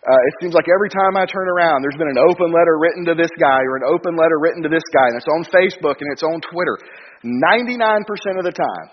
Uh, 0.00 0.16
it 0.16 0.34
seems 0.40 0.56
like 0.56 0.64
every 0.64 0.88
time 0.88 1.12
I 1.20 1.28
turn 1.28 1.44
around, 1.44 1.84
there's 1.84 2.00
been 2.00 2.08
an 2.08 2.24
open 2.24 2.48
letter 2.48 2.80
written 2.80 3.04
to 3.04 3.14
this 3.14 3.28
guy 3.36 3.60
or 3.68 3.76
an 3.76 3.84
open 3.84 4.16
letter 4.16 4.40
written 4.40 4.64
to 4.64 4.72
this 4.72 4.84
guy, 4.96 5.12
and 5.12 5.16
it's 5.20 5.28
on 5.28 5.44
Facebook 5.52 6.00
and 6.00 6.08
it's 6.08 6.24
on 6.24 6.40
Twitter. 6.40 6.80
99% 7.20 8.08
of 8.40 8.44
the 8.48 8.56
time, 8.56 8.86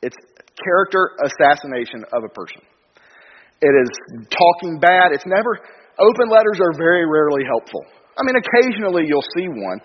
it's 0.00 0.16
character 0.56 1.12
assassination 1.28 2.08
of 2.08 2.24
a 2.24 2.32
person. 2.32 2.64
It 3.60 3.74
is 3.84 3.92
talking 4.32 4.80
bad. 4.80 5.12
It's 5.12 5.28
never, 5.28 5.60
open 6.00 6.32
letters 6.32 6.56
are 6.56 6.72
very 6.72 7.04
rarely 7.04 7.44
helpful. 7.44 7.84
I 8.16 8.24
mean, 8.24 8.40
occasionally 8.40 9.04
you'll 9.04 9.28
see 9.36 9.48
one, 9.48 9.76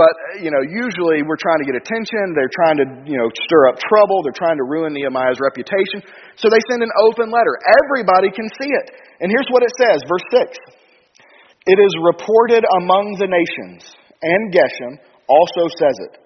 but, 0.00 0.16
uh, 0.16 0.40
you 0.40 0.48
know, 0.48 0.64
usually 0.64 1.20
we're 1.20 1.36
trying 1.36 1.60
to 1.60 1.68
get 1.68 1.76
attention. 1.76 2.32
They're 2.32 2.56
trying 2.56 2.78
to, 2.80 2.86
you 3.04 3.20
know, 3.20 3.28
stir 3.44 3.68
up 3.68 3.76
trouble. 3.76 4.24
They're 4.24 4.32
trying 4.32 4.56
to 4.56 4.64
ruin 4.64 4.96
Nehemiah's 4.96 5.36
reputation. 5.44 6.00
So 6.40 6.48
they 6.48 6.60
send 6.72 6.80
an 6.80 6.88
open 7.04 7.28
letter. 7.28 7.60
Everybody 7.84 8.32
can 8.32 8.48
see 8.56 8.72
it. 8.72 8.96
And 9.20 9.28
here's 9.28 9.50
what 9.52 9.60
it 9.60 9.72
says, 9.76 10.00
verse 10.08 10.24
6. 10.48 10.56
It 11.68 11.76
is 11.76 11.92
reported 12.00 12.64
among 12.80 13.20
the 13.20 13.28
nations, 13.28 13.84
and 14.24 14.48
Geshem 14.48 14.96
also 15.28 15.68
says 15.76 15.96
it, 16.08 16.16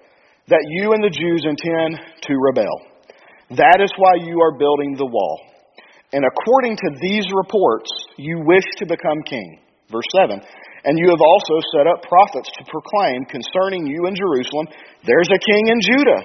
that 0.47 0.62
you 0.78 0.95
and 0.95 1.02
the 1.02 1.11
Jews 1.11 1.43
intend 1.43 1.99
to 1.99 2.33
rebel. 2.38 2.78
That 3.59 3.83
is 3.83 3.90
why 3.99 4.23
you 4.23 4.38
are 4.38 4.54
building 4.57 4.95
the 4.95 5.11
wall. 5.11 5.43
And 6.14 6.23
according 6.23 6.76
to 6.76 6.88
these 7.02 7.26
reports, 7.35 7.90
you 8.16 8.38
wish 8.47 8.64
to 8.78 8.87
become 8.87 9.19
king. 9.26 9.59
Verse 9.90 10.07
7. 10.14 10.40
And 10.84 10.98
you 11.00 11.08
have 11.08 11.24
also 11.24 11.56
set 11.72 11.88
up 11.88 12.04
prophets 12.04 12.52
to 12.60 12.62
proclaim 12.68 13.24
concerning 13.32 13.86
you 13.88 14.06
in 14.06 14.14
Jerusalem, 14.14 14.68
there's 15.04 15.32
a 15.32 15.40
king 15.40 15.64
in 15.68 15.80
Judah. 15.80 16.22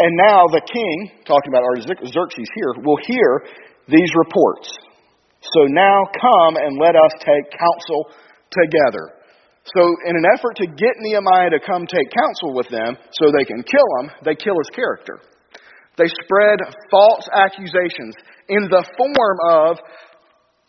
And 0.00 0.12
now 0.28 0.44
the 0.52 0.60
king, 0.60 1.24
talking 1.24 1.48
about 1.48 1.64
Artaxerxes 1.64 2.48
here, 2.52 2.72
will 2.84 3.00
hear 3.08 3.48
these 3.88 4.12
reports. 4.14 4.68
So 5.40 5.64
now 5.72 6.04
come 6.20 6.56
and 6.60 6.76
let 6.76 6.96
us 6.96 7.12
take 7.20 7.48
counsel 7.48 8.12
together. 8.52 9.16
So, 9.74 9.82
in 10.06 10.14
an 10.14 10.26
effort 10.32 10.54
to 10.62 10.66
get 10.66 10.94
Nehemiah 11.00 11.50
to 11.50 11.58
come 11.58 11.86
take 11.86 12.06
counsel 12.14 12.54
with 12.54 12.68
them 12.68 12.96
so 13.10 13.32
they 13.32 13.44
can 13.44 13.64
kill 13.64 13.88
him, 13.98 14.10
they 14.24 14.36
kill 14.36 14.54
his 14.62 14.70
character. 14.70 15.18
They 15.98 16.06
spread 16.06 16.58
false 16.90 17.26
accusations 17.32 18.14
in 18.48 18.68
the 18.70 18.84
form 18.96 19.38
of, 19.50 19.78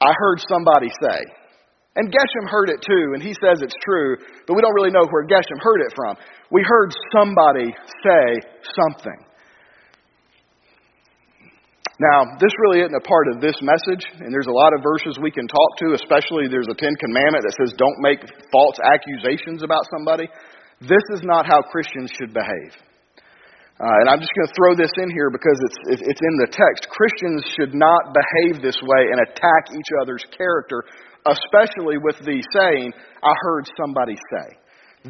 I 0.02 0.14
heard 0.18 0.42
somebody 0.50 0.90
say. 0.90 1.20
And 1.98 2.14
Geshem 2.14 2.46
heard 2.46 2.70
it 2.70 2.78
too, 2.86 3.18
and 3.18 3.24
he 3.26 3.34
says 3.42 3.58
it's 3.66 3.76
true, 3.82 4.22
but 4.46 4.54
we 4.54 4.62
don't 4.62 4.78
really 4.78 4.94
know 4.94 5.10
where 5.10 5.26
Geshem 5.26 5.58
heard 5.58 5.82
it 5.82 5.92
from. 5.98 6.14
We 6.54 6.62
heard 6.62 6.94
somebody 7.10 7.74
say 8.06 8.22
something. 8.78 9.18
Now, 11.98 12.38
this 12.38 12.54
really 12.62 12.86
isn't 12.86 12.94
a 12.94 13.02
part 13.02 13.34
of 13.34 13.42
this 13.42 13.58
message, 13.66 14.06
and 14.22 14.30
there's 14.30 14.46
a 14.46 14.54
lot 14.54 14.78
of 14.78 14.86
verses 14.86 15.18
we 15.18 15.34
can 15.34 15.50
talk 15.50 15.72
to, 15.82 15.98
especially 15.98 16.46
there's 16.46 16.70
a 16.70 16.78
Ten 16.78 16.94
Commandment 17.02 17.42
that 17.42 17.58
says 17.58 17.74
don't 17.74 17.98
make 17.98 18.22
false 18.54 18.78
accusations 18.86 19.66
about 19.66 19.82
somebody. 19.90 20.30
This 20.78 21.02
is 21.18 21.26
not 21.26 21.50
how 21.50 21.66
Christians 21.66 22.14
should 22.14 22.30
behave. 22.30 22.78
Uh, 23.82 23.90
and 24.02 24.10
I'm 24.10 24.22
just 24.22 24.34
going 24.38 24.50
to 24.50 24.58
throw 24.58 24.74
this 24.78 24.94
in 25.02 25.10
here 25.10 25.34
because 25.34 25.58
it's, 25.66 26.06
it's 26.06 26.22
in 26.22 26.36
the 26.46 26.50
text. 26.54 26.86
Christians 26.94 27.42
should 27.58 27.74
not 27.74 28.14
behave 28.14 28.62
this 28.62 28.78
way 28.82 29.10
and 29.10 29.18
attack 29.22 29.74
each 29.74 29.92
other's 30.02 30.26
character 30.38 30.86
especially 31.30 31.98
with 32.00 32.18
the 32.24 32.40
saying, 32.56 32.94
I 33.24 33.34
heard 33.44 33.66
somebody 33.80 34.16
say. 34.32 34.48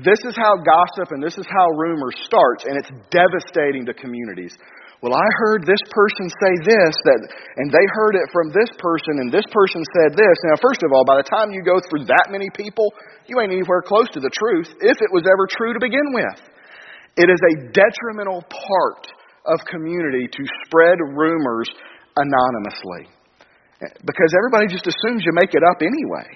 This 0.04 0.22
is 0.26 0.36
how 0.38 0.58
gossip 0.62 1.10
and 1.10 1.24
this 1.24 1.38
is 1.38 1.48
how 1.50 1.68
rumor 1.78 2.12
starts, 2.14 2.66
and 2.66 2.78
it's 2.78 2.92
devastating 3.10 3.86
to 3.86 3.94
communities. 3.94 4.54
Well, 5.02 5.14
I 5.14 5.30
heard 5.46 5.62
this 5.62 5.82
person 5.94 6.26
say 6.42 6.54
this, 6.66 6.94
that, 7.06 7.22
and 7.62 7.70
they 7.70 7.86
heard 7.94 8.18
it 8.18 8.26
from 8.34 8.50
this 8.50 8.74
person, 8.82 9.22
and 9.22 9.30
this 9.30 9.46
person 9.54 9.86
said 9.94 10.18
this. 10.18 10.38
Now, 10.50 10.58
first 10.58 10.82
of 10.82 10.90
all, 10.90 11.06
by 11.06 11.22
the 11.22 11.30
time 11.30 11.54
you 11.54 11.62
go 11.62 11.78
through 11.78 12.10
that 12.10 12.34
many 12.34 12.50
people, 12.50 12.90
you 13.30 13.38
ain't 13.38 13.54
anywhere 13.54 13.86
close 13.86 14.10
to 14.18 14.20
the 14.20 14.34
truth, 14.34 14.74
if 14.82 14.98
it 14.98 15.12
was 15.14 15.22
ever 15.30 15.46
true 15.46 15.74
to 15.74 15.82
begin 15.82 16.14
with. 16.18 16.42
It 17.14 17.30
is 17.30 17.42
a 17.42 17.54
detrimental 17.74 18.42
part 18.50 19.06
of 19.46 19.62
community 19.70 20.28
to 20.30 20.44
spread 20.66 20.98
rumors 21.14 21.70
anonymously. 22.18 23.14
Because 23.79 24.31
everybody 24.34 24.65
just 24.74 24.89
assumes 24.89 25.22
you 25.22 25.34
make 25.38 25.53
it 25.53 25.62
up 25.62 25.81
anyway. 25.86 26.27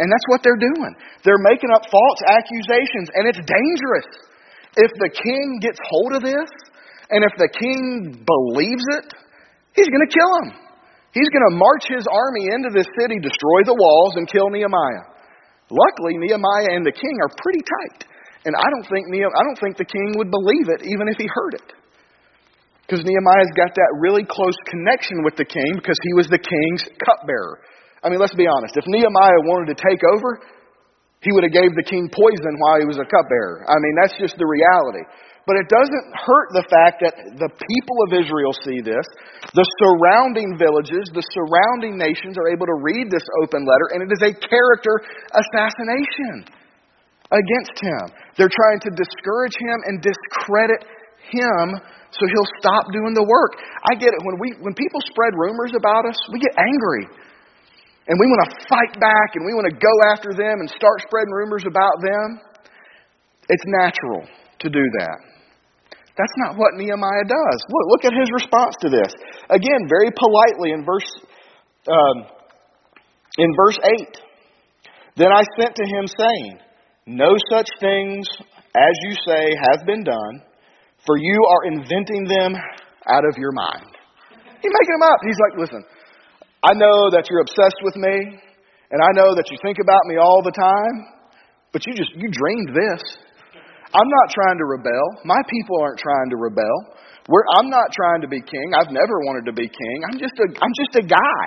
And 0.00 0.08
that's 0.08 0.28
what 0.32 0.40
they're 0.40 0.58
doing. 0.58 0.92
They're 1.22 1.44
making 1.44 1.70
up 1.70 1.84
false 1.92 2.20
accusations, 2.26 3.12
and 3.14 3.28
it's 3.28 3.38
dangerous. 3.38 4.08
If 4.80 4.90
the 4.96 5.12
king 5.12 5.60
gets 5.60 5.78
hold 5.84 6.16
of 6.16 6.22
this, 6.24 6.50
and 7.12 7.20
if 7.22 7.36
the 7.36 7.52
king 7.52 8.24
believes 8.24 8.86
it, 8.96 9.12
he's 9.76 9.88
going 9.92 10.04
to 10.08 10.12
kill 10.12 10.32
him. 10.42 10.48
He's 11.12 11.28
going 11.28 11.44
to 11.52 11.54
march 11.60 11.92
his 11.92 12.08
army 12.08 12.48
into 12.56 12.72
this 12.72 12.88
city, 12.96 13.20
destroy 13.20 13.68
the 13.68 13.76
walls, 13.76 14.16
and 14.16 14.24
kill 14.24 14.48
Nehemiah. 14.48 15.12
Luckily, 15.68 16.16
Nehemiah 16.16 16.72
and 16.72 16.84
the 16.88 16.96
king 16.96 17.16
are 17.20 17.28
pretty 17.36 17.60
tight. 17.60 18.08
And 18.48 18.56
I 18.56 18.64
don't 18.64 18.88
think 18.88 19.12
Nehemiah, 19.12 19.36
I 19.36 19.44
don't 19.44 19.60
think 19.60 19.76
the 19.76 19.84
king 19.84 20.16
would 20.16 20.32
believe 20.32 20.72
it 20.72 20.88
even 20.88 21.06
if 21.12 21.20
he 21.20 21.28
heard 21.28 21.60
it. 21.60 21.68
Because 22.92 23.08
Nehemiah's 23.08 23.56
got 23.56 23.72
that 23.72 23.90
really 24.04 24.20
close 24.20 24.52
connection 24.68 25.24
with 25.24 25.32
the 25.40 25.48
king 25.48 25.80
because 25.80 25.96
he 26.04 26.12
was 26.12 26.28
the 26.28 26.36
king's 26.36 26.84
cupbearer. 27.00 27.64
I 28.04 28.12
mean, 28.12 28.20
let's 28.20 28.36
be 28.36 28.44
honest. 28.44 28.76
If 28.76 28.84
Nehemiah 28.84 29.48
wanted 29.48 29.72
to 29.72 29.78
take 29.80 30.04
over, 30.12 30.44
he 31.24 31.32
would 31.32 31.40
have 31.40 31.56
gave 31.56 31.72
the 31.72 31.88
king 31.88 32.12
poison 32.12 32.60
while 32.60 32.76
he 32.76 32.84
was 32.84 33.00
a 33.00 33.08
cupbearer. 33.08 33.64
I 33.64 33.80
mean, 33.80 33.96
that's 33.96 34.12
just 34.20 34.36
the 34.36 34.44
reality. 34.44 35.08
But 35.48 35.56
it 35.56 35.72
doesn't 35.72 36.06
hurt 36.20 36.52
the 36.52 36.68
fact 36.68 37.00
that 37.00 37.16
the 37.40 37.48
people 37.48 37.98
of 38.04 38.12
Israel 38.12 38.52
see 38.60 38.84
this. 38.84 39.08
The 39.56 39.64
surrounding 39.80 40.60
villages, 40.60 41.08
the 41.16 41.24
surrounding 41.32 41.96
nations 41.96 42.36
are 42.36 42.52
able 42.52 42.68
to 42.68 42.76
read 42.76 43.08
this 43.08 43.24
open 43.40 43.64
letter, 43.64 43.96
and 43.96 44.04
it 44.04 44.12
is 44.12 44.20
a 44.20 44.36
character 44.36 45.00
assassination 45.32 46.44
against 47.32 47.76
him. 47.80 48.04
They're 48.36 48.52
trying 48.52 48.84
to 48.84 48.92
discourage 48.92 49.56
him 49.56 49.78
and 49.88 50.04
discredit 50.04 50.84
him 51.32 51.80
so 52.12 52.22
he'll 52.28 52.52
stop 52.60 52.92
doing 52.92 53.16
the 53.16 53.24
work. 53.24 53.56
I 53.88 53.96
get 53.96 54.12
it. 54.12 54.20
When, 54.22 54.36
we, 54.36 54.48
when 54.60 54.76
people 54.76 55.00
spread 55.08 55.32
rumors 55.32 55.72
about 55.72 56.04
us, 56.04 56.16
we 56.28 56.38
get 56.38 56.52
angry. 56.60 57.08
And 58.06 58.14
we 58.20 58.26
want 58.28 58.40
to 58.46 58.52
fight 58.68 58.92
back 59.00 59.34
and 59.38 59.46
we 59.48 59.56
want 59.56 59.66
to 59.70 59.76
go 59.76 59.94
after 60.12 60.36
them 60.36 60.60
and 60.60 60.68
start 60.68 61.00
spreading 61.06 61.32
rumors 61.32 61.64
about 61.64 62.02
them. 62.02 62.26
It's 63.48 63.64
natural 63.66 64.28
to 64.60 64.68
do 64.68 64.84
that. 65.00 65.18
That's 66.12 66.36
not 66.44 66.60
what 66.60 66.76
Nehemiah 66.76 67.24
does. 67.24 67.58
Look, 67.72 67.86
look 67.88 68.04
at 68.04 68.12
his 68.12 68.28
response 68.34 68.76
to 68.84 68.88
this. 68.92 69.10
Again, 69.48 69.88
very 69.88 70.12
politely 70.12 70.76
in 70.76 70.84
verse, 70.84 71.08
um, 71.88 72.28
in 73.38 73.48
verse 73.56 73.78
8. 73.80 74.20
Then 75.16 75.32
I 75.32 75.42
sent 75.56 75.74
to 75.76 75.84
him 75.84 76.04
saying, 76.06 76.58
No 77.06 77.36
such 77.50 77.68
things 77.80 78.28
as 78.74 78.92
you 79.04 79.12
say, 79.26 79.54
have 79.68 79.86
been 79.86 80.02
done, 80.02 80.42
for 81.06 81.18
you 81.18 81.38
are 81.50 81.62
inventing 81.72 82.24
them 82.28 82.54
out 83.08 83.24
of 83.26 83.34
your 83.38 83.52
mind. 83.52 83.90
He's 84.62 84.70
making 84.70 84.94
them 84.98 85.06
up. 85.10 85.18
He's 85.26 85.40
like, 85.42 85.54
listen, 85.58 85.82
I 86.62 86.74
know 86.78 87.10
that 87.10 87.26
you're 87.26 87.42
obsessed 87.42 87.82
with 87.82 87.98
me, 87.98 88.38
and 88.94 89.02
I 89.02 89.10
know 89.18 89.34
that 89.34 89.50
you 89.50 89.58
think 89.62 89.82
about 89.82 90.06
me 90.06 90.16
all 90.16 90.42
the 90.46 90.54
time, 90.54 90.94
but 91.74 91.82
you 91.86 91.94
just, 91.98 92.14
you 92.14 92.30
dreamed 92.30 92.70
this. 92.70 93.02
I'm 93.92 94.08
not 94.08 94.26
trying 94.30 94.56
to 94.62 94.66
rebel. 94.70 95.06
My 95.26 95.42
people 95.50 95.82
aren't 95.82 95.98
trying 95.98 96.30
to 96.30 96.38
rebel. 96.38 96.76
We're, 97.28 97.44
I'm 97.58 97.68
not 97.68 97.90
trying 97.92 98.22
to 98.22 98.28
be 98.30 98.40
king. 98.40 98.72
I've 98.78 98.94
never 98.94 99.20
wanted 99.26 99.50
to 99.50 99.54
be 99.54 99.66
king. 99.66 99.96
I'm 100.06 100.18
just 100.18 100.34
a, 100.38 100.46
I'm 100.62 100.74
just 100.78 100.94
a 101.02 101.04
guy. 101.06 101.44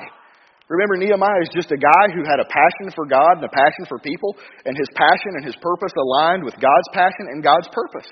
Remember, 0.67 0.97
Nehemiah 0.97 1.45
is 1.45 1.51
just 1.53 1.71
a 1.71 1.77
guy 1.77 2.05
who 2.11 2.25
had 2.25 2.41
a 2.41 2.47
passion 2.49 2.89
for 2.91 3.05
God 3.05 3.37
and 3.37 3.45
a 3.45 3.53
passion 3.53 3.85
for 3.87 3.99
people, 4.01 4.35
and 4.65 4.75
his 4.75 4.89
passion 4.97 5.37
and 5.37 5.45
his 5.45 5.55
purpose 5.61 5.93
aligned 5.95 6.43
with 6.43 6.57
God's 6.57 6.89
passion 6.91 7.29
and 7.29 7.43
God's 7.43 7.69
purpose. 7.69 8.09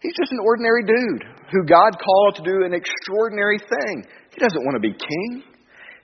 He's 0.00 0.14
just 0.16 0.32
an 0.32 0.40
ordinary 0.44 0.84
dude 0.84 1.24
who 1.50 1.64
God 1.64 1.96
called 1.96 2.36
to 2.36 2.42
do 2.44 2.64
an 2.64 2.74
extraordinary 2.74 3.58
thing. 3.58 4.04
He 4.32 4.38
doesn't 4.38 4.62
want 4.64 4.76
to 4.76 4.84
be 4.84 4.92
king. 4.92 5.42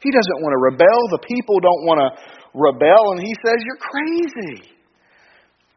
He 0.02 0.10
doesn't 0.10 0.38
want 0.42 0.52
to 0.56 0.60
rebel. 0.72 1.00
The 1.12 1.22
people 1.22 1.60
don't 1.60 1.84
want 1.86 1.98
to 2.00 2.08
rebel, 2.54 3.12
and 3.12 3.20
he 3.20 3.32
says, 3.44 3.58
You're 3.62 3.82
crazy. 3.82 4.72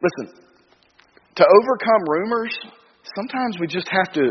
Listen, 0.02 0.34
to 1.36 1.44
overcome 1.44 2.02
rumors, 2.08 2.52
sometimes 3.16 3.58
we 3.60 3.66
just 3.66 3.88
have 3.88 4.12
to 4.14 4.24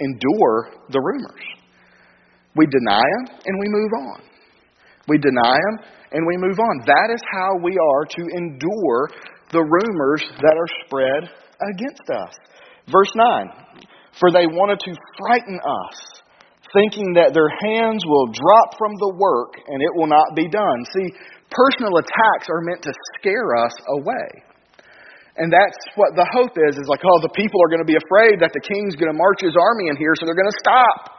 endure 0.00 0.56
the 0.90 1.00
rumors. 1.00 1.44
We 2.56 2.66
deny 2.66 3.02
them 3.02 3.38
and 3.44 3.54
we 3.58 3.66
move 3.68 3.92
on. 4.10 4.22
We 5.06 5.18
deny 5.18 5.56
them 5.56 5.86
and 6.12 6.26
we 6.26 6.36
move 6.36 6.58
on. 6.58 6.86
That 6.86 7.10
is 7.14 7.20
how 7.32 7.58
we 7.62 7.76
are 7.76 8.04
to 8.04 8.22
endure 8.36 9.10
the 9.52 9.62
rumors 9.62 10.22
that 10.40 10.56
are 10.56 10.70
spread 10.86 11.30
against 11.74 12.10
us. 12.10 12.34
Verse 12.90 13.12
9 13.14 13.52
For 14.20 14.32
they 14.32 14.48
wanted 14.48 14.80
to 14.84 14.92
frighten 15.20 15.60
us, 15.60 15.96
thinking 16.72 17.14
that 17.20 17.32
their 17.36 17.48
hands 17.48 18.04
will 18.04 18.32
drop 18.32 18.76
from 18.76 18.92
the 18.96 19.14
work 19.16 19.56
and 19.68 19.80
it 19.80 19.92
will 19.94 20.08
not 20.08 20.36
be 20.36 20.48
done. 20.48 20.78
See, 20.96 21.08
personal 21.52 21.96
attacks 22.00 22.48
are 22.48 22.64
meant 22.64 22.82
to 22.84 22.92
scare 23.16 23.56
us 23.56 23.74
away. 24.00 24.48
And 25.38 25.54
that's 25.54 25.78
what 25.94 26.18
the 26.18 26.26
hope 26.34 26.58
is, 26.58 26.74
is 26.74 26.90
like, 26.90 27.06
oh, 27.06 27.22
the 27.22 27.30
people 27.30 27.62
are 27.62 27.70
going 27.70 27.84
to 27.84 27.86
be 27.86 27.94
afraid 27.94 28.42
that 28.42 28.50
the 28.50 28.64
king's 28.64 28.98
going 28.98 29.12
to 29.12 29.14
march 29.14 29.38
his 29.38 29.54
army 29.54 29.86
in 29.86 29.94
here, 29.94 30.18
so 30.18 30.26
they're 30.26 30.34
going 30.34 30.50
to 30.50 30.62
stop. 30.66 31.14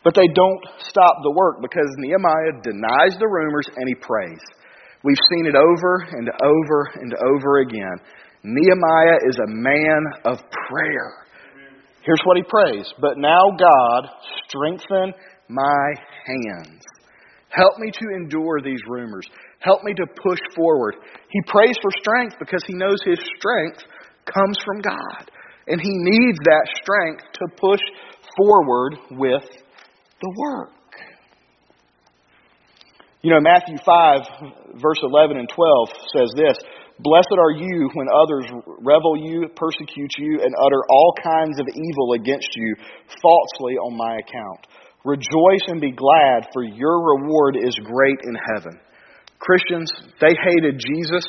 But 0.00 0.16
they 0.16 0.24
don't 0.32 0.62
stop 0.80 1.20
the 1.20 1.34
work 1.36 1.60
because 1.60 1.92
Nehemiah 2.00 2.56
denies 2.64 3.20
the 3.20 3.28
rumors 3.28 3.68
and 3.68 3.84
he 3.84 3.96
prays. 4.00 4.40
We've 5.04 5.20
seen 5.28 5.44
it 5.44 5.54
over 5.54 5.92
and 6.08 6.30
over 6.40 6.78
and 6.96 7.12
over 7.20 7.60
again. 7.60 8.00
Nehemiah 8.46 9.18
is 9.28 9.36
a 9.38 9.50
man 9.50 10.06
of 10.24 10.38
prayer. 10.68 11.26
Here's 12.02 12.22
what 12.24 12.36
he 12.36 12.44
prays 12.44 12.86
But 13.00 13.18
now, 13.18 13.50
God, 13.58 14.08
strengthen 14.46 15.12
my 15.48 15.94
hands. 16.24 16.82
Help 17.48 17.78
me 17.78 17.90
to 17.90 18.14
endure 18.14 18.60
these 18.62 18.80
rumors. 18.86 19.26
Help 19.58 19.82
me 19.82 19.94
to 19.94 20.06
push 20.22 20.38
forward. 20.54 20.94
He 21.28 21.40
prays 21.48 21.74
for 21.82 21.90
strength 21.98 22.36
because 22.38 22.62
he 22.68 22.74
knows 22.74 22.98
his 23.04 23.18
strength 23.36 23.82
comes 24.24 24.58
from 24.64 24.80
God. 24.80 25.30
And 25.66 25.80
he 25.80 25.90
needs 25.90 26.38
that 26.44 26.68
strength 26.80 27.24
to 27.32 27.46
push 27.60 27.80
forward 28.36 28.94
with 29.10 29.42
the 30.20 30.34
work. 30.38 30.70
You 33.22 33.32
know, 33.32 33.40
Matthew 33.40 33.76
5, 33.84 34.20
verse 34.80 35.00
11 35.02 35.36
and 35.36 35.48
12 35.48 35.88
says 36.14 36.30
this 36.36 36.56
Blessed 36.98 37.36
are 37.38 37.52
you 37.52 37.90
when 37.92 38.08
others 38.08 38.46
revel 38.80 39.16
you, 39.16 39.48
persecute 39.54 40.12
you, 40.18 40.40
and 40.42 40.54
utter 40.64 40.80
all 40.88 41.12
kinds 41.22 41.60
of 41.60 41.66
evil 41.68 42.12
against 42.14 42.48
you 42.56 42.74
falsely 43.20 43.74
on 43.76 43.96
my 43.96 44.16
account. 44.16 44.66
Rejoice 45.04 45.64
and 45.68 45.80
be 45.80 45.92
glad, 45.92 46.48
for 46.52 46.64
your 46.64 47.16
reward 47.16 47.56
is 47.56 47.78
great 47.84 48.18
in 48.24 48.34
heaven. 48.54 48.80
Christians, 49.38 49.90
they 50.20 50.34
hated 50.42 50.80
Jesus. 50.80 51.24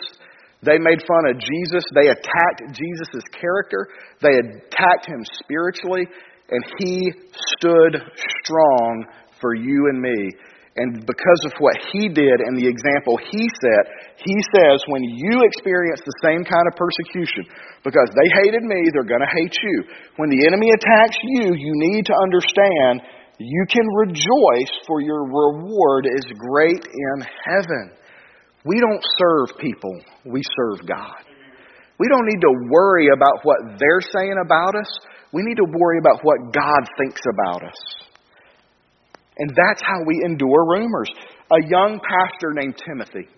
They 0.64 0.80
made 0.80 1.04
fun 1.06 1.30
of 1.30 1.38
Jesus. 1.38 1.84
They 1.94 2.08
attacked 2.08 2.64
Jesus' 2.74 3.24
character. 3.40 3.90
They 4.22 4.34
attacked 4.40 5.06
him 5.06 5.22
spiritually. 5.44 6.08
And 6.50 6.64
he 6.80 7.12
stood 7.60 8.02
strong 8.44 9.06
for 9.42 9.54
you 9.54 9.90
and 9.92 10.02
me. 10.02 10.32
And 10.78 11.02
because 11.02 11.42
of 11.50 11.54
what 11.58 11.74
he 11.92 12.06
did 12.06 12.38
and 12.38 12.54
the 12.54 12.70
example 12.70 13.18
he 13.18 13.42
set, 13.62 13.86
he 14.22 14.38
says 14.54 14.78
when 14.88 15.02
you 15.04 15.42
experience 15.42 16.06
the 16.06 16.22
same 16.22 16.46
kind 16.46 16.66
of 16.70 16.78
persecution, 16.78 17.50
because 17.82 18.10
they 18.14 18.30
hated 18.46 18.62
me, 18.62 18.78
they're 18.94 19.10
going 19.10 19.26
to 19.26 19.36
hate 19.42 19.58
you. 19.58 19.84
When 20.22 20.30
the 20.30 20.46
enemy 20.46 20.70
attacks 20.78 21.18
you, 21.24 21.58
you 21.58 21.74
need 21.90 22.06
to 22.06 22.16
understand 22.22 23.02
you 23.40 23.66
can 23.70 23.86
rejoice, 24.06 24.74
for 24.86 25.02
your 25.02 25.26
reward 25.26 26.06
is 26.06 26.26
great 26.38 26.86
in 26.86 27.18
heaven. 27.22 27.98
We 28.66 28.80
don't 28.80 29.04
serve 29.18 29.58
people, 29.58 29.94
we 30.26 30.42
serve 30.42 30.88
God. 30.88 31.26
We 32.00 32.08
don't 32.08 32.26
need 32.26 32.42
to 32.42 32.54
worry 32.70 33.10
about 33.10 33.42
what 33.42 33.58
they're 33.80 34.06
saying 34.14 34.38
about 34.46 34.76
us. 34.76 34.90
We 35.34 35.42
need 35.42 35.58
to 35.58 35.66
worry 35.66 35.98
about 35.98 36.22
what 36.22 36.54
God 36.54 36.82
thinks 36.98 37.22
about 37.34 37.64
us. 37.64 38.07
And 39.38 39.50
that's 39.50 39.82
how 39.82 40.02
we 40.06 40.22
endure 40.26 40.66
rumors. 40.66 41.10
A 41.52 41.62
young 41.70 42.00
pastor 42.02 42.54
named 42.54 42.76
Timothy 42.78 43.30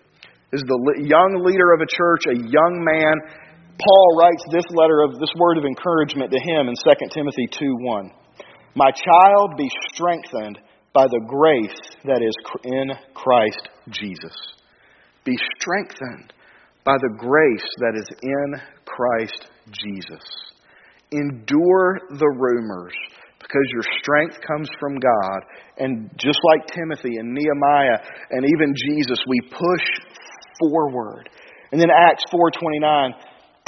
is 0.52 0.62
the 0.66 0.80
young 0.98 1.42
leader 1.44 1.72
of 1.72 1.80
a 1.80 1.86
church, 1.86 2.26
a 2.26 2.36
young 2.36 2.82
man. 2.82 3.14
Paul 3.78 4.18
writes 4.18 4.44
this 4.50 4.66
letter 4.70 5.02
of 5.02 5.20
this 5.20 5.32
word 5.38 5.58
of 5.58 5.64
encouragement 5.64 6.32
to 6.32 6.40
him 6.40 6.68
in 6.68 6.74
2 6.74 7.08
Timothy 7.12 7.46
2 7.52 7.76
1. 7.80 8.10
My 8.74 8.90
child, 8.90 9.56
be 9.56 9.68
strengthened 9.92 10.58
by 10.92 11.06
the 11.06 11.20
grace 11.26 11.80
that 12.04 12.22
is 12.22 12.34
in 12.64 12.90
Christ 13.14 13.68
Jesus. 13.90 14.34
Be 15.24 15.36
strengthened 15.58 16.32
by 16.84 16.96
the 16.98 17.14
grace 17.18 17.68
that 17.78 17.94
is 17.94 18.08
in 18.22 18.60
Christ 18.84 19.46
Jesus. 19.70 20.24
Endure 21.12 22.00
the 22.10 22.28
rumors 22.38 22.94
because 23.50 23.66
your 23.74 23.82
strength 23.98 24.38
comes 24.46 24.70
from 24.78 24.94
God. 25.02 25.40
And 25.78 26.08
just 26.16 26.38
like 26.46 26.70
Timothy 26.70 27.18
and 27.18 27.34
Nehemiah 27.34 27.98
and 28.30 28.46
even 28.46 28.74
Jesus, 28.78 29.18
we 29.26 29.40
push 29.50 29.86
forward. 30.60 31.28
And 31.72 31.80
then 31.80 31.90
Acts 31.90 32.22
4:29 32.30 33.14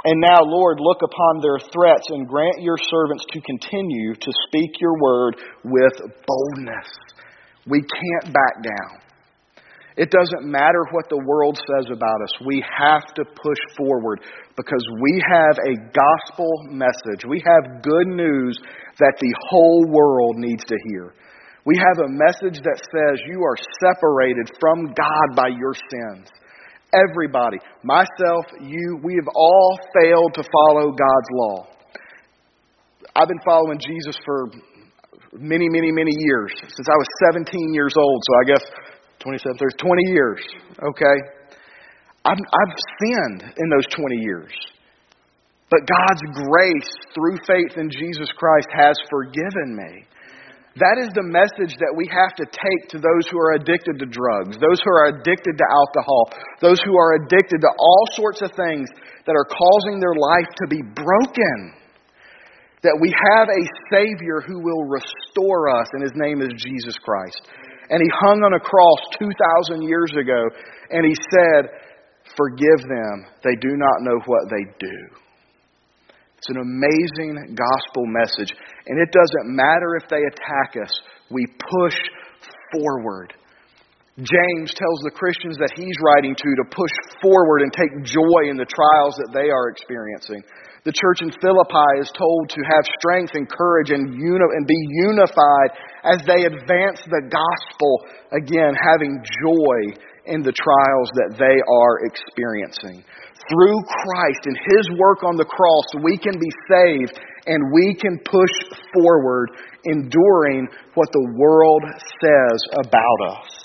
and 0.05 0.21
now, 0.21 0.43
Lord, 0.43 0.79
look 0.81 0.99
upon 1.03 1.41
their 1.41 1.59
threats 1.73 2.11
and 2.11 2.27
grant 2.27 2.61
your 2.61 2.77
servants 2.77 3.25
to 3.33 3.41
continue 3.41 4.15
to 4.15 4.33
speak 4.49 4.81
your 4.81 4.99
word 5.01 5.37
with 5.65 5.93
boldness. 6.27 6.91
We 7.69 7.83
can't 7.83 8.35
back 8.35 8.65
down. 8.65 8.99
It 9.97 10.11
doesn't 10.11 10.51
matter 10.51 10.87
what 10.91 11.09
the 11.09 11.23
world 11.25 11.57
says 11.57 11.87
about 11.93 12.23
us. 12.23 12.33
We 12.47 12.65
have 12.67 13.05
to 13.15 13.25
push 13.25 13.77
forward 13.77 14.21
because 14.57 14.85
we 15.01 15.23
have 15.31 15.57
a 15.69 15.77
gospel 15.93 16.51
message. 16.71 17.25
We 17.29 17.43
have 17.45 17.83
good 17.83 18.09
news 18.09 18.59
that 18.99 19.15
the 19.21 19.35
whole 19.49 19.85
world 19.89 20.37
needs 20.37 20.65
to 20.65 20.77
hear. 20.91 21.15
We 21.65 21.79
have 21.79 22.05
a 22.05 22.11
message 22.11 22.61
that 22.63 22.79
says 22.79 23.23
you 23.31 23.43
are 23.43 23.57
separated 23.81 24.51
from 24.59 24.87
God 24.95 25.37
by 25.37 25.49
your 25.49 25.75
sins. 25.75 26.29
Everybody, 26.93 27.59
myself, 27.85 28.45
you, 28.61 29.01
we 29.03 29.15
have 29.15 29.29
all 29.35 29.79
failed 29.95 30.35
to 30.35 30.43
follow 30.43 30.91
God's 30.91 31.31
law. 31.33 31.67
I've 33.15 33.29
been 33.29 33.41
following 33.45 33.79
Jesus 33.79 34.17
for 34.25 34.51
many, 35.33 35.69
many, 35.69 35.93
many 35.93 36.13
years, 36.19 36.53
since 36.61 36.89
I 36.89 36.97
was 36.97 37.07
17 37.33 37.73
years 37.73 37.95
old, 37.97 38.23
so 38.27 38.33
I 38.35 38.45
guess 38.53 38.65
27, 39.21 39.57
30, 39.57 39.77
20 39.79 40.03
years, 40.13 40.41
okay? 40.83 41.17
I've, 42.25 42.39
I've 42.39 42.75
sinned 43.01 43.55
in 43.57 43.69
those 43.71 43.87
20 43.95 44.17
years. 44.17 44.53
But 45.73 45.89
God's 45.89 46.21
grace 46.37 46.93
through 47.17 47.41
faith 47.49 47.81
in 47.81 47.89
Jesus 47.89 48.29
Christ 48.37 48.69
has 48.77 48.93
forgiven 49.09 49.73
me. 49.73 50.05
That 50.77 51.01
is 51.01 51.13
the 51.17 51.25
message 51.25 51.73
that 51.81 51.97
we 51.97 52.05
have 52.13 52.37
to 52.37 52.45
take 52.45 52.93
to 52.93 53.01
those 53.01 53.25
who 53.33 53.41
are 53.41 53.57
addicted 53.57 53.97
to 54.01 54.09
drugs, 54.09 54.61
those 54.61 54.81
who 54.85 54.93
are 54.93 55.17
addicted 55.17 55.57
to 55.57 55.67
alcohol, 55.69 56.29
those 56.61 56.81
who 56.85 56.93
are 56.97 57.25
addicted 57.25 57.65
to 57.65 57.73
all 57.77 58.05
sorts 58.13 58.45
of 58.45 58.53
things 58.53 58.89
that 59.25 59.37
are 59.37 59.49
causing 59.49 59.97
their 59.97 60.17
life 60.17 60.49
to 60.61 60.67
be 60.69 60.85
broken. 60.93 61.57
That 62.85 63.01
we 63.01 63.09
have 63.33 63.49
a 63.49 63.65
Savior 63.89 64.45
who 64.45 64.61
will 64.61 64.85
restore 64.89 65.73
us, 65.73 65.89
and 65.93 66.05
His 66.05 66.17
name 66.17 66.41
is 66.45 66.53
Jesus 66.57 66.97
Christ. 67.01 67.49
And 67.89 68.01
He 68.01 68.13
hung 68.13 68.45
on 68.45 68.53
a 68.53 68.61
cross 68.61 69.01
2,000 69.21 69.89
years 69.89 70.13
ago, 70.21 70.41
and 70.93 71.05
He 71.05 71.17
said, 71.33 71.73
Forgive 72.37 72.81
them, 72.89 73.25
they 73.45 73.57
do 73.61 73.77
not 73.77 74.05
know 74.05 74.21
what 74.25 74.49
they 74.53 74.65
do. 74.81 75.23
It's 76.43 76.59
an 76.59 76.59
amazing 76.59 77.55
gospel 77.55 78.03
message. 78.11 78.51
And 78.91 78.99
it 78.99 79.15
doesn't 79.15 79.55
matter 79.55 79.95
if 79.95 80.11
they 80.11 80.19
attack 80.19 80.75
us, 80.83 80.91
we 81.31 81.47
push 81.47 81.95
forward. 82.75 83.33
James 84.19 84.75
tells 84.75 85.01
the 85.07 85.15
Christians 85.15 85.55
that 85.63 85.71
he's 85.79 85.95
writing 86.03 86.35
to 86.35 86.51
to 86.59 86.65
push 86.67 86.95
forward 87.23 87.63
and 87.63 87.71
take 87.71 87.95
joy 88.03 88.51
in 88.51 88.59
the 88.59 88.67
trials 88.67 89.15
that 89.23 89.31
they 89.31 89.55
are 89.55 89.71
experiencing. 89.71 90.43
The 90.83 90.91
church 90.91 91.23
in 91.23 91.31
Philippi 91.31 91.91
is 92.03 92.11
told 92.19 92.51
to 92.51 92.61
have 92.75 92.91
strength 92.99 93.39
and 93.39 93.47
courage 93.47 93.95
and, 93.95 94.11
uni- 94.11 94.53
and 94.59 94.67
be 94.67 94.83
unified 95.07 95.79
as 96.03 96.27
they 96.27 96.43
advance 96.43 96.99
the 97.07 97.23
gospel, 97.31 97.93
again, 98.35 98.75
having 98.75 99.23
joy 99.47 99.95
in 100.27 100.43
the 100.43 100.51
trials 100.51 101.09
that 101.23 101.39
they 101.39 101.63
are 101.63 102.03
experiencing. 102.03 103.07
Through 103.49 103.83
Christ 103.83 104.41
and 104.45 104.57
His 104.57 104.89
work 104.99 105.25
on 105.25 105.37
the 105.37 105.45
cross, 105.45 105.85
we 106.03 106.17
can 106.17 106.39
be 106.39 106.51
saved 106.71 107.19
and 107.47 107.73
we 107.75 107.95
can 107.95 108.19
push 108.25 108.79
forward, 108.95 109.51
enduring 109.85 110.69
what 110.95 111.09
the 111.13 111.35
world 111.37 111.83
says 112.23 112.63
about 112.87 113.37
us. 113.37 113.63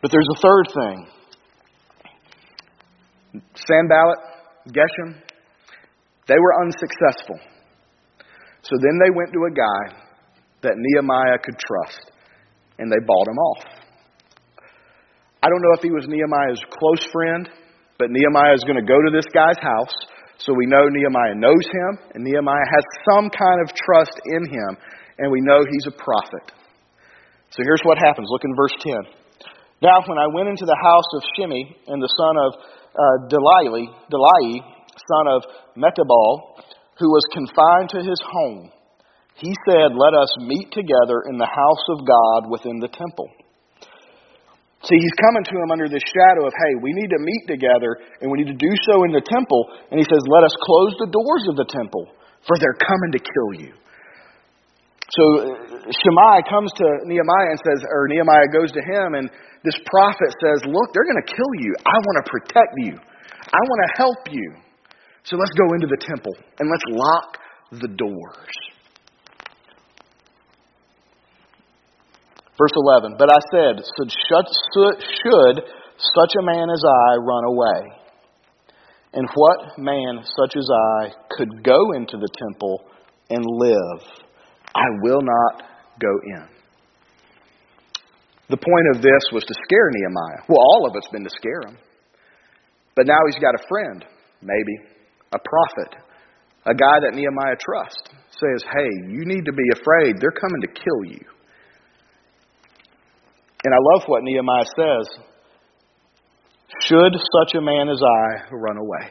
But 0.00 0.12
there's 0.12 0.28
a 0.36 0.40
third 0.40 0.66
thing. 0.74 1.06
Sanballat, 3.66 4.18
Geshem, 4.68 5.16
they 6.28 6.38
were 6.38 6.62
unsuccessful. 6.62 7.40
So 8.62 8.76
then 8.80 8.98
they 9.02 9.10
went 9.10 9.32
to 9.32 9.44
a 9.44 9.50
guy 9.50 9.96
that 10.62 10.74
Nehemiah 10.76 11.38
could 11.42 11.58
trust, 11.58 12.12
and 12.78 12.90
they 12.90 13.04
bought 13.06 13.28
him 13.28 13.38
off. 13.38 13.73
I 15.44 15.52
don't 15.52 15.60
know 15.60 15.76
if 15.76 15.84
he 15.84 15.92
was 15.92 16.08
Nehemiah's 16.08 16.64
close 16.72 17.04
friend, 17.12 17.44
but 18.00 18.08
Nehemiah 18.08 18.56
is 18.56 18.64
going 18.64 18.80
to 18.80 18.88
go 18.88 18.96
to 18.96 19.12
this 19.12 19.28
guy's 19.28 19.60
house. 19.60 19.92
So 20.40 20.56
we 20.56 20.64
know 20.64 20.88
Nehemiah 20.88 21.36
knows 21.36 21.68
him, 21.68 22.16
and 22.16 22.24
Nehemiah 22.24 22.64
has 22.64 22.84
some 23.12 23.28
kind 23.28 23.60
of 23.60 23.68
trust 23.76 24.16
in 24.24 24.48
him, 24.48 24.72
and 25.20 25.28
we 25.28 25.44
know 25.44 25.60
he's 25.60 25.92
a 25.92 26.00
prophet. 26.00 26.48
So 27.52 27.60
here's 27.60 27.84
what 27.84 28.00
happens. 28.00 28.24
Look 28.32 28.40
in 28.48 28.56
verse 28.56 28.72
10. 28.80 29.84
Now, 29.84 30.00
when 30.08 30.16
I 30.16 30.32
went 30.32 30.48
into 30.48 30.64
the 30.64 30.80
house 30.80 31.10
of 31.12 31.20
Shemaiah 31.36 31.92
and 31.92 32.00
the 32.00 32.14
son 32.16 32.34
of 32.40 32.50
uh, 32.96 33.16
Delai, 33.28 33.84
Delai, 34.08 34.64
son 34.96 35.28
of 35.28 35.44
Mehetabel, 35.76 36.64
who 36.96 37.12
was 37.12 37.36
confined 37.36 37.92
to 37.92 38.00
his 38.00 38.16
home, 38.24 38.72
he 39.36 39.52
said, 39.68 39.92
Let 39.92 40.16
us 40.16 40.32
meet 40.40 40.72
together 40.72 41.28
in 41.28 41.36
the 41.36 41.52
house 41.52 41.84
of 41.92 42.08
God 42.08 42.48
within 42.48 42.80
the 42.80 42.88
temple. 42.88 43.28
See, 44.84 45.00
he's 45.00 45.16
coming 45.16 45.44
to 45.48 45.54
him 45.56 45.72
under 45.72 45.88
this 45.88 46.04
shadow 46.04 46.44
of, 46.44 46.52
hey, 46.52 46.76
we 46.84 46.92
need 46.92 47.08
to 47.08 47.20
meet 47.20 47.44
together, 47.48 47.96
and 48.20 48.28
we 48.28 48.44
need 48.44 48.52
to 48.52 48.60
do 48.60 48.72
so 48.84 49.04
in 49.08 49.16
the 49.16 49.24
temple. 49.24 49.72
And 49.88 49.96
he 49.96 50.04
says, 50.04 50.20
let 50.28 50.44
us 50.44 50.52
close 50.60 50.92
the 51.00 51.08
doors 51.08 51.44
of 51.48 51.56
the 51.56 51.68
temple, 51.72 52.12
for 52.44 52.60
they're 52.60 52.76
coming 52.76 53.12
to 53.16 53.20
kill 53.20 53.50
you. 53.64 53.72
So 55.12 55.24
uh, 55.24 55.44
Shemaiah 55.88 56.44
comes 56.48 56.72
to 56.80 56.86
Nehemiah 57.08 57.52
and 57.52 57.60
says, 57.64 57.80
or 57.88 58.08
Nehemiah 58.08 58.48
goes 58.52 58.72
to 58.72 58.82
him, 58.84 59.16
and 59.16 59.28
this 59.64 59.76
prophet 59.88 60.30
says, 60.40 60.68
Look, 60.68 60.88
they're 60.92 61.08
going 61.08 61.22
to 61.24 61.30
kill 61.32 61.52
you. 61.60 61.72
I 61.80 61.96
want 62.04 62.16
to 62.20 62.26
protect 62.28 62.72
you, 62.84 62.94
I 62.96 63.60
want 63.64 63.80
to 63.84 63.90
help 63.96 64.22
you. 64.32 64.48
So 65.24 65.36
let's 65.36 65.52
go 65.56 65.72
into 65.72 65.88
the 65.88 66.00
temple 66.04 66.36
and 66.60 66.68
let's 66.68 66.84
lock 66.92 67.38
the 67.80 67.88
doors. 67.88 68.52
Verse 72.58 72.72
11 72.74 73.16
But 73.18 73.30
I 73.30 73.40
said, 73.50 73.82
Should 73.82 75.56
such 75.98 76.32
a 76.38 76.42
man 76.42 76.70
as 76.70 76.82
I 76.84 77.16
run 77.16 77.44
away? 77.44 78.04
And 79.14 79.28
what 79.34 79.78
man 79.78 80.24
such 80.24 80.56
as 80.56 80.68
I 80.68 81.12
could 81.36 81.62
go 81.62 81.92
into 81.92 82.16
the 82.16 82.28
temple 82.36 82.84
and 83.30 83.44
live? 83.46 84.02
I 84.74 84.86
will 85.02 85.22
not 85.22 85.62
go 86.00 86.10
in. 86.26 86.48
The 88.50 88.58
point 88.58 88.86
of 88.94 89.02
this 89.02 89.24
was 89.32 89.44
to 89.44 89.54
scare 89.54 89.90
Nehemiah. 89.90 90.44
Well, 90.48 90.58
all 90.58 90.86
of 90.86 90.96
it's 90.96 91.08
been 91.08 91.24
to 91.24 91.30
scare 91.30 91.62
him. 91.66 91.78
But 92.96 93.06
now 93.06 93.18
he's 93.26 93.40
got 93.40 93.54
a 93.54 93.66
friend, 93.68 94.04
maybe, 94.42 94.76
a 95.32 95.38
prophet, 95.38 95.94
a 96.66 96.74
guy 96.74 97.00
that 97.02 97.14
Nehemiah 97.14 97.56
trusts, 97.58 98.02
says, 98.30 98.62
Hey, 98.70 98.90
you 99.10 99.24
need 99.24 99.44
to 99.46 99.52
be 99.52 99.68
afraid. 99.72 100.20
They're 100.20 100.34
coming 100.34 100.60
to 100.62 100.68
kill 100.68 101.04
you. 101.06 101.33
And 103.64 103.72
I 103.72 103.78
love 103.80 104.02
what 104.06 104.22
Nehemiah 104.22 104.64
says 104.76 105.24
Should 106.82 107.12
such 107.14 107.54
a 107.56 107.60
man 107.60 107.88
as 107.88 108.00
I 108.02 108.54
run 108.54 108.76
away? 108.76 109.10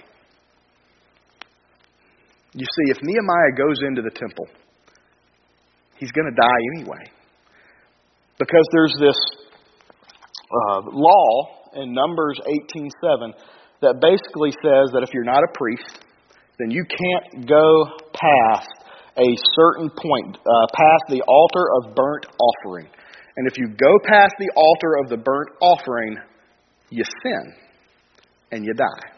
You 2.54 2.66
see, 2.66 2.92
if 2.92 2.98
Nehemiah 3.02 3.58
goes 3.58 3.78
into 3.88 4.04
the 4.04 4.12
temple, 4.12 4.46
he's 5.98 6.12
going 6.12 6.30
to 6.30 6.40
die 6.40 6.62
anyway. 6.78 7.12
Because 8.38 8.68
there's 8.72 8.96
this 9.00 9.18
uh, 10.52 10.82
law 10.92 11.48
in 11.76 11.94
Numbers 11.94 12.40
18:7 12.76 13.34
that 13.82 14.00
basically 14.00 14.52
says 14.64 14.94
that 14.94 15.02
if 15.02 15.10
you're 15.14 15.24
not 15.24 15.44
a 15.44 15.52
priest, 15.58 16.06
then 16.60 16.70
you 16.70 16.86
can't 16.86 17.48
go 17.48 17.86
past 18.14 18.70
a 19.18 19.30
certain 19.56 19.90
point, 19.90 20.38
uh, 20.38 20.68
past 20.74 21.04
the 21.10 21.22
altar 21.28 21.66
of 21.78 21.96
burnt 21.96 22.26
offering. 22.40 22.88
And 23.36 23.48
if 23.48 23.58
you 23.58 23.68
go 23.68 23.92
past 24.06 24.34
the 24.38 24.52
altar 24.56 24.96
of 25.04 25.10
the 25.10 25.18
burnt 25.18 25.50
offering, 25.62 26.18
you 26.90 27.04
sin 27.24 27.54
and 28.52 28.64
you 28.64 28.74
die. 28.74 29.10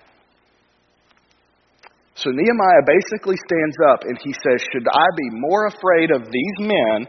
So 2.15 2.29
Nehemiah 2.31 2.87
basically 2.87 3.35
stands 3.35 3.75
up 3.91 4.03
and 4.03 4.17
he 4.23 4.31
says, 4.31 4.65
Should 4.71 4.87
I 4.87 5.05
be 5.17 5.29
more 5.31 5.67
afraid 5.67 6.11
of 6.11 6.31
these 6.31 6.57
men 6.59 7.07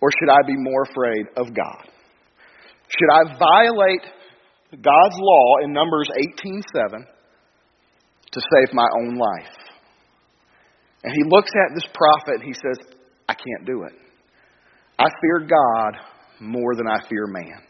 or 0.00 0.10
should 0.10 0.30
I 0.30 0.42
be 0.46 0.56
more 0.56 0.82
afraid 0.82 1.26
of 1.36 1.54
God? 1.54 1.90
Should 2.88 3.10
I 3.12 3.38
violate 3.38 4.02
God's 4.72 5.16
law 5.18 5.56
in 5.62 5.72
Numbers 5.72 6.08
18:7 6.44 7.06
to 8.32 8.40
save 8.52 8.74
my 8.74 8.88
own 8.98 9.14
life? 9.14 9.56
And 11.04 11.12
he 11.14 11.22
looks 11.30 11.50
at 11.54 11.74
this 11.74 11.86
prophet 11.94 12.40
and 12.40 12.42
he 12.42 12.52
says, 12.52 12.78
I 13.28 13.34
can't 13.34 13.64
do 13.64 13.84
it. 13.84 13.92
I 14.98 15.06
fear 15.20 15.46
God 15.46 16.00
more 16.40 16.74
than 16.76 16.86
I 16.86 17.08
fear 17.08 17.26
man. 17.26 17.62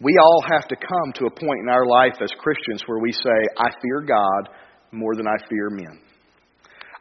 We 0.00 0.14
all 0.22 0.42
have 0.48 0.68
to 0.68 0.76
come 0.76 1.12
to 1.16 1.26
a 1.26 1.30
point 1.30 1.60
in 1.62 1.68
our 1.68 1.86
life 1.86 2.14
as 2.22 2.30
Christians 2.38 2.82
where 2.86 3.00
we 3.00 3.12
say, 3.12 3.38
I 3.58 3.70
fear 3.82 4.06
God 4.06 4.54
more 4.92 5.16
than 5.16 5.26
I 5.26 5.36
fear 5.48 5.70
men. 5.70 6.00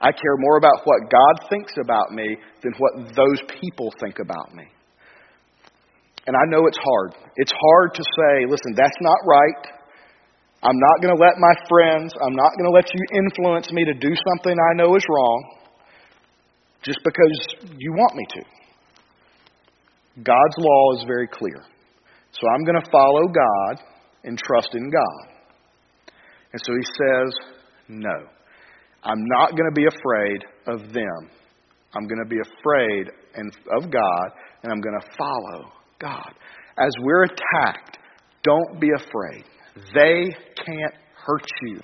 I 0.02 0.12
care 0.12 0.38
more 0.38 0.58
about 0.58 0.82
what 0.84 1.10
God 1.10 1.50
thinks 1.50 1.74
about 1.82 2.12
me 2.12 2.38
than 2.62 2.74
what 2.78 3.16
those 3.16 3.42
people 3.62 3.92
think 4.00 4.18
about 4.20 4.54
me. 4.54 4.66
And 6.26 6.36
I 6.36 6.46
know 6.50 6.68
it's 6.68 6.78
hard. 6.78 7.14
It's 7.38 7.54
hard 7.54 7.94
to 7.96 8.04
say, 8.04 8.46
listen, 8.50 8.74
that's 8.76 8.98
not 9.02 9.18
right. 9.26 9.78
I'm 10.64 10.78
not 10.78 11.02
going 11.02 11.16
to 11.16 11.22
let 11.22 11.38
my 11.38 11.54
friends, 11.70 12.14
I'm 12.26 12.36
not 12.36 12.52
going 12.58 12.66
to 12.66 12.76
let 12.76 12.90
you 12.94 13.02
influence 13.14 13.72
me 13.72 13.86
to 13.86 13.94
do 13.94 14.10
something 14.10 14.54
I 14.54 14.76
know 14.76 14.96
is 14.96 15.06
wrong 15.08 15.58
just 16.84 17.00
because 17.04 17.68
you 17.78 17.94
want 17.94 18.16
me 18.16 18.26
to. 18.30 18.57
God's 20.24 20.56
law 20.58 20.98
is 20.98 21.04
very 21.06 21.28
clear. 21.28 21.64
So 22.32 22.48
I'm 22.54 22.64
going 22.64 22.82
to 22.82 22.92
follow 22.92 23.28
God 23.28 23.84
and 24.24 24.38
trust 24.38 24.70
in 24.74 24.90
God. 24.90 25.38
And 26.54 26.62
so 26.64 26.74
he 26.74 26.84
says, 26.84 27.34
no. 27.88 28.28
I'm 29.04 29.24
not 29.26 29.52
going 29.52 29.70
to 29.70 29.76
be 29.76 29.86
afraid 29.86 30.44
of 30.68 30.94
them. 30.94 31.30
I'm 31.94 32.08
going 32.08 32.22
to 32.24 32.30
be 32.30 32.40
afraid 32.40 33.10
of 33.78 33.92
God, 33.92 34.28
and 34.64 34.72
I'm 34.72 34.82
going 34.82 35.00
to 35.00 35.08
follow 35.18 35.72
God. 36.00 36.34
As 36.78 36.92
we're 37.02 37.24
attacked, 37.24 37.98
don't 38.44 38.80
be 38.80 38.90
afraid. 38.96 39.44
They 39.94 40.36
can't 40.66 40.94
hurt 41.26 41.48
you. 41.64 41.80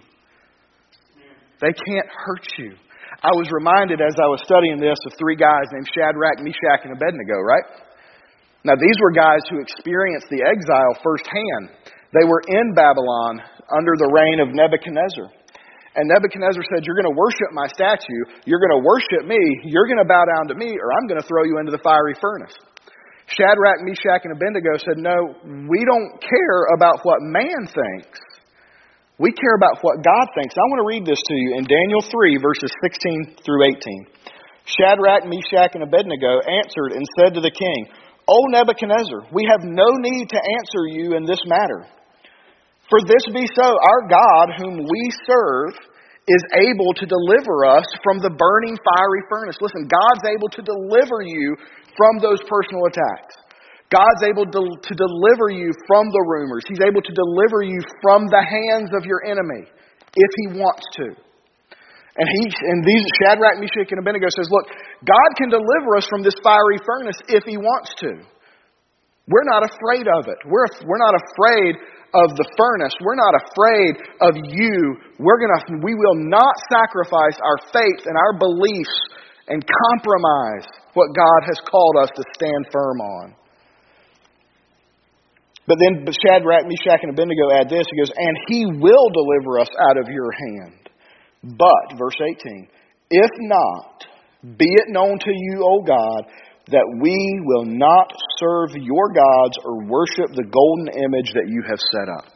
They 1.62 1.72
can't 1.72 2.10
hurt 2.10 2.46
you. 2.58 2.74
I 3.22 3.32
was 3.32 3.48
reminded 3.52 4.02
as 4.02 4.16
I 4.20 4.28
was 4.28 4.42
studying 4.44 4.80
this 4.80 4.98
of 5.06 5.14
three 5.18 5.36
guys 5.36 5.64
named 5.72 5.88
Shadrach, 5.96 6.40
Meshach, 6.40 6.84
and 6.84 6.92
Abednego, 6.92 7.40
right? 7.40 7.64
Now, 8.64 8.80
these 8.80 8.98
were 9.04 9.12
guys 9.12 9.44
who 9.52 9.60
experienced 9.60 10.32
the 10.32 10.40
exile 10.40 10.96
firsthand. 11.04 11.76
They 12.16 12.24
were 12.24 12.40
in 12.48 12.72
Babylon 12.72 13.44
under 13.68 13.94
the 14.00 14.08
reign 14.08 14.40
of 14.40 14.56
Nebuchadnezzar. 14.56 15.28
And 16.00 16.10
Nebuchadnezzar 16.10 16.64
said, 16.72 16.88
You're 16.88 16.98
going 16.98 17.12
to 17.12 17.18
worship 17.20 17.52
my 17.52 17.68
statue. 17.70 18.24
You're 18.48 18.64
going 18.64 18.74
to 18.74 18.82
worship 18.82 19.28
me. 19.28 19.38
You're 19.68 19.86
going 19.86 20.02
to 20.02 20.08
bow 20.08 20.26
down 20.26 20.48
to 20.50 20.56
me, 20.56 20.74
or 20.80 20.90
I'm 20.96 21.06
going 21.06 21.20
to 21.20 21.28
throw 21.28 21.44
you 21.44 21.60
into 21.60 21.76
the 21.76 21.84
fiery 21.84 22.16
furnace. 22.18 22.56
Shadrach, 23.28 23.84
Meshach, 23.84 24.24
and 24.24 24.34
Abednego 24.34 24.80
said, 24.80 24.98
No, 24.98 25.36
we 25.44 25.84
don't 25.86 26.18
care 26.24 26.72
about 26.74 27.04
what 27.04 27.20
man 27.22 27.68
thinks. 27.68 28.20
We 29.20 29.32
care 29.32 29.56
about 29.56 29.84
what 29.86 30.02
God 30.02 30.26
thinks. 30.34 30.58
I 30.58 30.66
want 30.74 30.82
to 30.82 30.90
read 30.90 31.06
this 31.06 31.22
to 31.22 31.36
you 31.36 31.60
in 31.60 31.68
Daniel 31.70 32.02
3, 32.02 32.42
verses 32.42 32.72
16 32.82 33.46
through 33.46 33.70
18. 33.70 34.08
Shadrach, 34.66 35.30
Meshach, 35.30 35.76
and 35.76 35.84
Abednego 35.84 36.42
answered 36.42 36.98
and 36.98 37.06
said 37.20 37.36
to 37.36 37.42
the 37.42 37.54
king, 37.54 37.80
O 38.28 38.40
Nebuchadnezzar, 38.50 39.28
we 39.34 39.48
have 39.52 39.64
no 39.64 39.88
need 40.00 40.30
to 40.30 40.40
answer 40.40 40.84
you 40.88 41.16
in 41.16 41.26
this 41.26 41.42
matter. 41.46 41.86
For 42.90 43.00
this 43.04 43.26
be 43.34 43.48
so, 43.56 43.68
our 43.68 44.08
God, 44.08 44.56
whom 44.58 44.78
we 44.78 45.04
serve, 45.26 45.76
is 46.28 46.44
able 46.56 46.94
to 46.96 47.06
deliver 47.06 47.68
us 47.68 47.84
from 48.00 48.24
the 48.24 48.32
burning 48.32 48.78
fiery 48.80 49.24
furnace. 49.28 49.60
Listen, 49.60 49.90
God's 49.92 50.24
able 50.32 50.48
to 50.56 50.62
deliver 50.64 51.20
you 51.20 51.56
from 52.00 52.24
those 52.24 52.40
personal 52.48 52.88
attacks. 52.88 53.36
God's 53.92 54.24
able 54.24 54.48
to, 54.48 54.64
to 54.72 54.94
deliver 54.96 55.52
you 55.52 55.76
from 55.86 56.08
the 56.10 56.24
rumors. 56.24 56.64
He's 56.68 56.82
able 56.82 57.04
to 57.04 57.14
deliver 57.14 57.62
you 57.62 57.78
from 58.02 58.26
the 58.32 58.40
hands 58.40 58.90
of 58.96 59.06
your 59.06 59.22
enemy 59.28 59.68
if 60.16 60.32
He 60.40 60.60
wants 60.60 60.88
to. 60.98 61.23
And 62.14 62.30
he 62.30 62.44
and 62.46 62.86
these 62.86 63.06
Shadrach, 63.22 63.58
Meshach, 63.58 63.90
and 63.90 63.98
Abednego 63.98 64.30
says, 64.30 64.46
Look, 64.54 64.70
God 65.02 65.30
can 65.38 65.50
deliver 65.50 65.98
us 65.98 66.06
from 66.06 66.22
this 66.22 66.38
fiery 66.46 66.78
furnace 66.86 67.18
if 67.26 67.42
He 67.44 67.58
wants 67.58 67.90
to. 68.06 68.22
We're 69.26 69.50
not 69.50 69.66
afraid 69.66 70.06
of 70.06 70.30
it. 70.30 70.38
We're, 70.46 70.70
we're 70.86 71.02
not 71.02 71.16
afraid 71.16 71.74
of 72.14 72.38
the 72.38 72.46
furnace. 72.54 72.94
We're 73.02 73.18
not 73.18 73.34
afraid 73.34 73.94
of 74.22 74.34
you. 74.38 74.78
We're 75.18 75.42
gonna, 75.42 75.82
we 75.82 75.96
will 75.96 76.30
not 76.30 76.54
sacrifice 76.70 77.40
our 77.42 77.58
faith 77.74 78.06
and 78.06 78.14
our 78.14 78.38
beliefs 78.38 78.94
and 79.48 79.64
compromise 79.66 80.70
what 80.94 81.16
God 81.16 81.42
has 81.50 81.58
called 81.66 81.98
us 81.98 82.10
to 82.14 82.24
stand 82.38 82.68
firm 82.72 83.02
on. 83.02 83.36
But 85.66 85.80
then 85.80 86.06
Shadrach, 86.06 86.68
Meshach, 86.68 87.02
and 87.02 87.12
Abednego 87.18 87.50
add 87.58 87.70
this. 87.70 87.88
He 87.90 87.98
goes, 87.98 88.12
And 88.14 88.38
he 88.48 88.66
will 88.78 89.10
deliver 89.10 89.60
us 89.60 89.70
out 89.90 89.98
of 89.98 90.12
your 90.12 90.30
hand. 90.30 90.83
But, 91.44 91.98
verse 91.98 92.16
18, 92.22 92.68
if 93.12 93.32
not, 93.42 94.06
be 94.58 94.66
it 94.68 94.88
known 94.90 95.20
to 95.20 95.32
you, 95.32 95.64
O 95.64 95.84
God, 95.84 96.32
that 96.68 96.88
we 97.02 97.16
will 97.44 97.66
not 97.66 98.08
serve 98.40 98.72
your 98.80 99.12
gods 99.12 99.56
or 99.66 99.84
worship 99.84 100.32
the 100.32 100.48
golden 100.48 100.88
image 101.04 101.34
that 101.36 101.48
you 101.48 101.62
have 101.68 101.80
set 101.92 102.08
up. 102.08 102.32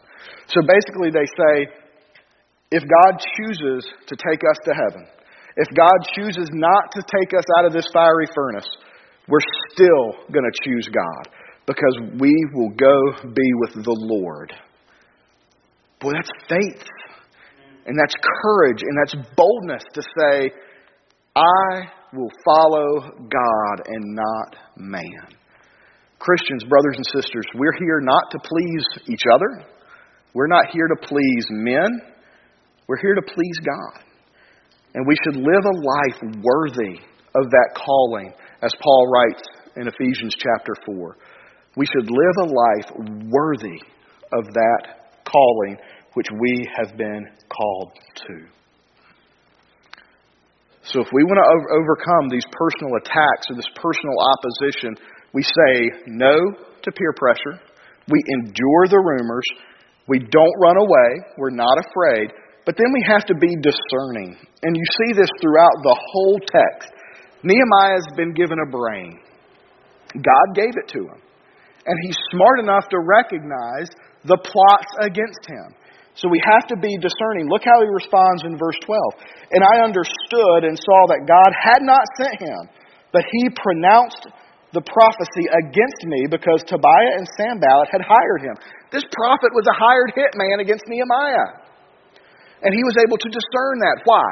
So 0.48 0.60
basically, 0.62 1.12
they 1.12 1.26
say, 1.26 1.72
if 2.72 2.84
God 2.84 3.20
chooses 3.38 3.88
to 4.08 4.16
take 4.16 4.42
us 4.44 4.60
to 4.66 4.72
heaven, 4.76 5.08
if 5.56 5.68
God 5.76 5.98
chooses 6.14 6.50
not 6.52 6.92
to 6.92 7.02
take 7.02 7.32
us 7.34 7.46
out 7.58 7.66
of 7.66 7.74
this 7.74 7.88
fiery 7.94 8.28
furnace, 8.36 8.68
we're 9.28 9.40
still 9.72 10.28
going 10.32 10.46
to 10.46 10.60
choose 10.64 10.88
God 10.92 11.34
because 11.66 12.20
we 12.20 12.34
will 12.54 12.72
go 12.72 13.30
be 13.34 13.50
with 13.62 13.74
the 13.74 13.98
Lord. 14.00 14.54
Boy, 16.00 16.12
that's 16.14 16.30
faith. 16.48 16.84
And 17.88 17.98
that's 17.98 18.16
courage 18.44 18.82
and 18.82 18.98
that's 19.00 19.16
boldness 19.36 19.84
to 19.94 20.02
say, 20.20 20.52
I 21.36 21.88
will 22.14 22.32
follow 22.46 23.00
God 23.30 23.88
and 23.88 24.16
not 24.16 24.56
man. 24.76 25.28
Christians, 26.20 26.64
brothers 26.66 26.96
and 26.98 27.06
sisters, 27.06 27.46
we're 27.56 27.78
here 27.80 28.02
not 28.02 28.32
to 28.32 28.40
please 28.40 28.84
each 29.10 29.24
other. 29.34 29.66
We're 30.34 30.48
not 30.48 30.66
here 30.72 30.88
to 30.88 31.08
please 31.08 31.46
men. 31.50 32.02
We're 32.88 33.02
here 33.02 33.16
to 33.16 33.22
please 33.22 33.60
God. 33.64 34.04
And 34.96 35.06
we 35.08 35.16
should 35.24 35.36
live 35.36 35.66
a 35.66 35.78
life 35.78 36.36
worthy 36.42 37.00
of 37.36 37.50
that 37.52 37.70
calling, 37.76 38.34
as 38.62 38.72
Paul 38.82 39.12
writes 39.12 39.44
in 39.76 39.88
Ephesians 39.88 40.34
chapter 40.38 40.74
4. 40.86 41.18
We 41.76 41.86
should 41.86 42.10
live 42.10 42.36
a 42.42 42.52
life 42.52 42.92
worthy 43.30 43.80
of 44.34 44.46
that 44.54 45.24
calling 45.24 45.78
which 46.14 46.28
we 46.40 46.68
have 46.78 46.98
been 46.98 47.28
called 47.50 47.92
to. 48.16 48.36
So, 50.84 51.02
if 51.02 51.08
we 51.12 51.24
want 51.24 51.36
to 51.36 51.48
overcome 51.76 52.30
these 52.32 52.48
personal 52.48 52.96
attacks 52.96 53.52
or 53.52 53.56
this 53.56 53.68
personal 53.76 54.16
opposition, 54.24 54.96
we 55.34 55.44
say 55.44 55.92
no 56.08 56.34
to 56.84 56.92
peer 56.92 57.14
pressure. 57.18 57.60
We 58.08 58.24
endure 58.40 58.88
the 58.88 59.04
rumors. 59.04 59.44
We 60.08 60.20
don't 60.20 60.56
run 60.64 60.78
away. 60.80 61.10
We're 61.38 61.52
not 61.52 61.76
afraid. 61.92 62.32
But 62.66 62.76
then 62.78 62.88
we 62.94 63.04
have 63.08 63.26
to 63.28 63.36
be 63.36 63.52
discerning. 63.60 64.40
And 64.64 64.76
you 64.76 64.86
see 65.04 65.14
this 65.14 65.30
throughout 65.42 65.78
the 65.84 65.96
whole 65.96 66.40
text. 66.40 66.92
Nehemiah 67.44 68.00
has 68.00 68.08
been 68.16 68.34
given 68.34 68.58
a 68.60 68.70
brain, 68.70 69.20
God 70.16 70.56
gave 70.56 70.74
it 70.76 70.88
to 70.94 71.00
him. 71.00 71.22
And 71.86 71.96
he's 72.04 72.18
smart 72.32 72.60
enough 72.60 72.90
to 72.92 73.00
recognize 73.00 73.88
the 74.26 74.38
plots 74.44 74.92
against 75.00 75.40
him. 75.48 75.76
So 76.18 76.26
we 76.28 76.42
have 76.42 76.66
to 76.74 76.78
be 76.82 76.98
discerning. 76.98 77.46
Look 77.46 77.62
how 77.62 77.78
he 77.78 77.90
responds 77.94 78.42
in 78.42 78.58
verse 78.58 78.78
12. 78.82 79.54
And 79.54 79.62
I 79.62 79.86
understood 79.86 80.66
and 80.66 80.74
saw 80.74 81.00
that 81.14 81.30
God 81.30 81.52
had 81.54 81.86
not 81.86 82.02
sent 82.18 82.42
him, 82.42 82.58
but 83.14 83.22
he 83.22 83.54
pronounced 83.54 84.26
the 84.74 84.82
prophecy 84.82 85.46
against 85.54 86.02
me 86.10 86.26
because 86.26 86.66
Tobiah 86.66 87.22
and 87.22 87.26
Sanballat 87.38 87.88
had 87.94 88.02
hired 88.02 88.42
him. 88.42 88.58
This 88.92 89.06
prophet 89.14 89.54
was 89.54 89.70
a 89.70 89.78
hired 89.78 90.12
hitman 90.18 90.60
against 90.60 90.90
Nehemiah. 90.90 91.64
And 92.66 92.74
he 92.74 92.82
was 92.82 92.98
able 92.98 93.22
to 93.22 93.30
discern 93.30 93.78
that. 93.86 94.02
Why? 94.04 94.26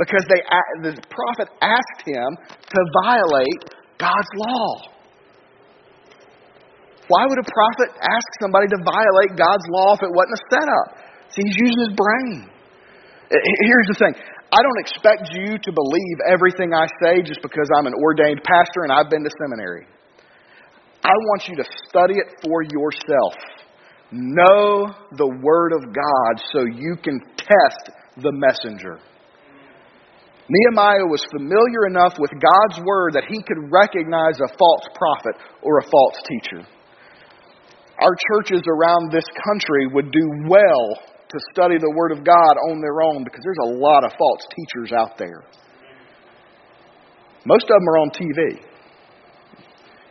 Because 0.00 0.24
they, 0.32 0.40
the 0.88 0.96
prophet 1.12 1.52
asked 1.60 2.02
him 2.08 2.28
to 2.48 2.80
violate 3.04 3.60
God's 4.00 4.32
law. 4.40 4.93
Why 7.08 7.28
would 7.28 7.38
a 7.38 7.48
prophet 7.48 7.92
ask 8.00 8.26
somebody 8.40 8.68
to 8.68 8.78
violate 8.80 9.36
God's 9.36 9.64
law 9.68 9.92
if 9.92 10.02
it 10.02 10.12
wasn't 10.12 10.40
a 10.40 10.42
setup? 10.48 10.88
See, 11.28 11.42
he's 11.44 11.58
using 11.60 11.80
his 11.90 11.94
brain. 11.96 12.48
Here's 13.28 13.88
the 13.92 13.98
thing 13.98 14.14
I 14.52 14.60
don't 14.62 14.80
expect 14.80 15.34
you 15.34 15.58
to 15.58 15.70
believe 15.72 16.16
everything 16.30 16.72
I 16.72 16.86
say 17.02 17.20
just 17.22 17.42
because 17.42 17.68
I'm 17.76 17.86
an 17.86 17.94
ordained 17.94 18.40
pastor 18.44 18.86
and 18.86 18.92
I've 18.92 19.10
been 19.10 19.24
to 19.24 19.30
seminary. 19.42 19.86
I 21.04 21.12
want 21.12 21.48
you 21.48 21.56
to 21.56 21.64
study 21.88 22.14
it 22.14 22.28
for 22.40 22.62
yourself. 22.62 23.34
Know 24.10 24.94
the 25.16 25.28
Word 25.42 25.72
of 25.72 25.92
God 25.92 26.32
so 26.52 26.64
you 26.64 26.96
can 27.02 27.20
test 27.36 27.90
the 28.16 28.32
messenger. 28.32 29.00
Nehemiah 30.48 31.08
was 31.08 31.24
familiar 31.32 31.88
enough 31.88 32.14
with 32.18 32.30
God's 32.30 32.78
Word 32.84 33.14
that 33.14 33.24
he 33.28 33.42
could 33.42 33.72
recognize 33.72 34.38
a 34.40 34.56
false 34.56 34.86
prophet 34.94 35.34
or 35.62 35.78
a 35.78 35.82
false 35.90 36.16
teacher. 36.28 36.68
Our 38.04 38.12
churches 38.36 38.60
around 38.68 39.10
this 39.10 39.24
country 39.48 39.88
would 39.88 40.12
do 40.12 40.28
well 40.46 40.86
to 41.24 41.38
study 41.52 41.78
the 41.78 41.90
Word 41.96 42.12
of 42.12 42.20
God 42.22 42.54
on 42.68 42.80
their 42.84 43.00
own 43.00 43.24
because 43.24 43.40
there's 43.42 43.64
a 43.64 43.80
lot 43.80 44.04
of 44.04 44.12
false 44.18 44.44
teachers 44.52 44.92
out 44.92 45.16
there. 45.16 45.42
Most 47.46 47.64
of 47.64 47.80
them 47.80 47.88
are 47.88 47.98
on 48.04 48.10
TV. 48.10 48.60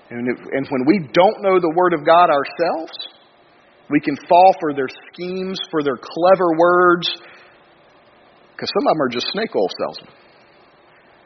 And, 0.09 0.27
if, 0.27 0.37
and 0.41 0.67
when 0.69 0.85
we 0.85 1.07
don't 1.13 1.41
know 1.41 1.59
the 1.59 1.73
Word 1.75 1.93
of 1.93 2.05
God 2.05 2.29
ourselves, 2.29 2.93
we 3.89 3.99
can 3.99 4.17
fall 4.27 4.55
for 4.59 4.73
their 4.73 4.89
schemes, 5.13 5.59
for 5.69 5.83
their 5.83 5.97
clever 5.97 6.57
words, 6.57 7.07
because 8.53 8.69
some 8.73 8.87
of 8.87 8.93
them 8.93 9.01
are 9.01 9.09
just 9.09 9.27
snake 9.33 9.53
oil 9.55 9.69
salesmen. 9.77 10.13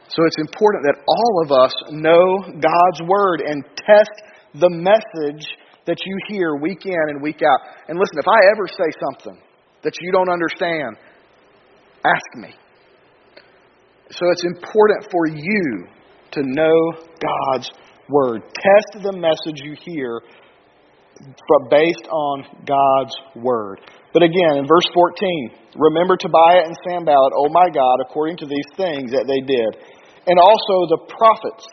So 0.08 0.24
it's 0.24 0.40
important 0.40 0.84
that 0.84 1.00
all 1.08 1.34
of 1.44 1.52
us 1.52 1.74
know 1.92 2.60
God's 2.60 3.00
Word 3.08 3.40
and 3.40 3.64
test 3.76 4.12
the 4.54 4.68
message 4.68 5.48
that 5.88 5.96
you 6.04 6.16
hear 6.28 6.54
week 6.56 6.84
in 6.84 7.04
and 7.08 7.22
week 7.22 7.40
out. 7.42 7.60
And 7.88 7.98
listen, 7.98 8.18
if 8.20 8.28
I 8.28 8.38
ever 8.52 8.68
say 8.68 8.90
something 9.08 9.42
that 9.82 9.94
you 10.00 10.12
don't 10.12 10.28
understand, 10.28 10.96
ask 12.04 12.28
me. 12.36 12.54
So 14.10 14.30
it's 14.30 14.44
important 14.44 15.08
for 15.10 15.26
you 15.26 15.86
to 16.32 16.42
know 16.44 16.76
God's 17.18 17.70
Word. 18.08 18.42
Test 18.52 19.02
the 19.02 19.16
message 19.16 19.64
you 19.64 19.74
hear 19.80 20.20
based 21.70 22.06
on 22.10 22.44
God's 22.64 23.14
word. 23.36 23.80
But 24.12 24.22
again, 24.22 24.56
in 24.56 24.66
verse 24.66 24.86
14, 24.94 25.50
remember 25.76 26.16
Tobiah 26.16 26.64
and 26.64 26.76
Sanballat, 26.88 27.32
oh 27.36 27.48
my 27.50 27.68
God, 27.74 27.98
according 28.06 28.36
to 28.38 28.46
these 28.46 28.68
things 28.76 29.10
that 29.10 29.26
they 29.26 29.42
did. 29.42 29.82
And 30.26 30.38
also 30.38 30.86
the 30.88 31.00
prophets, 31.08 31.66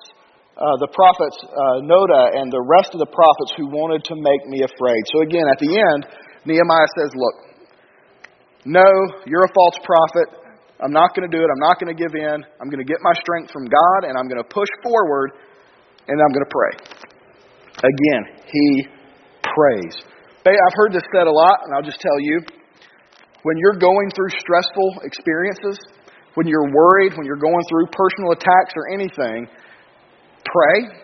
uh, 0.56 0.80
the 0.80 0.88
prophets 0.96 1.36
uh, 1.44 1.84
Noda 1.84 2.40
and 2.40 2.48
the 2.48 2.64
rest 2.64 2.96
of 2.96 3.00
the 3.04 3.12
prophets 3.12 3.52
who 3.60 3.68
wanted 3.68 4.08
to 4.08 4.16
make 4.16 4.48
me 4.48 4.64
afraid. 4.64 5.04
So 5.12 5.22
again, 5.22 5.44
at 5.52 5.60
the 5.60 5.72
end, 5.76 6.08
Nehemiah 6.48 6.92
says, 6.96 7.12
Look, 7.12 7.36
no, 8.64 8.88
you're 9.28 9.44
a 9.44 9.54
false 9.54 9.78
prophet. 9.84 10.32
I'm 10.80 10.96
not 10.96 11.16
going 11.16 11.28
to 11.28 11.32
do 11.32 11.44
it. 11.44 11.48
I'm 11.52 11.64
not 11.64 11.80
going 11.80 11.92
to 11.92 12.00
give 12.00 12.16
in. 12.16 12.40
I'm 12.60 12.72
going 12.72 12.84
to 12.84 12.88
get 12.88 13.00
my 13.04 13.14
strength 13.20 13.52
from 13.52 13.68
God, 13.68 14.08
and 14.08 14.16
I'm 14.16 14.28
going 14.28 14.40
to 14.40 14.48
push 14.48 14.72
forward, 14.84 15.36
and 16.08 16.20
I'm 16.20 16.32
going 16.32 16.48
to 16.48 16.52
pray. 16.52 16.74
Again, 17.84 18.24
he 18.48 18.68
prays. 19.44 19.96
I've 20.46 20.78
heard 20.78 20.94
this 20.94 21.04
said 21.12 21.28
a 21.28 21.32
lot, 21.32 21.66
and 21.66 21.74
I'll 21.76 21.86
just 21.86 22.00
tell 22.00 22.20
you 22.20 22.40
when 23.44 23.58
you're 23.58 23.78
going 23.78 24.10
through 24.16 24.30
stressful 24.40 25.04
experiences, 25.04 25.80
when 26.36 26.48
you're 26.48 26.70
worried, 26.72 27.14
when 27.18 27.26
you're 27.26 27.42
going 27.42 27.64
through 27.70 27.88
personal 27.92 28.32
attacks 28.32 28.74
or 28.76 28.94
anything, 28.94 29.48
pray, 30.56 31.00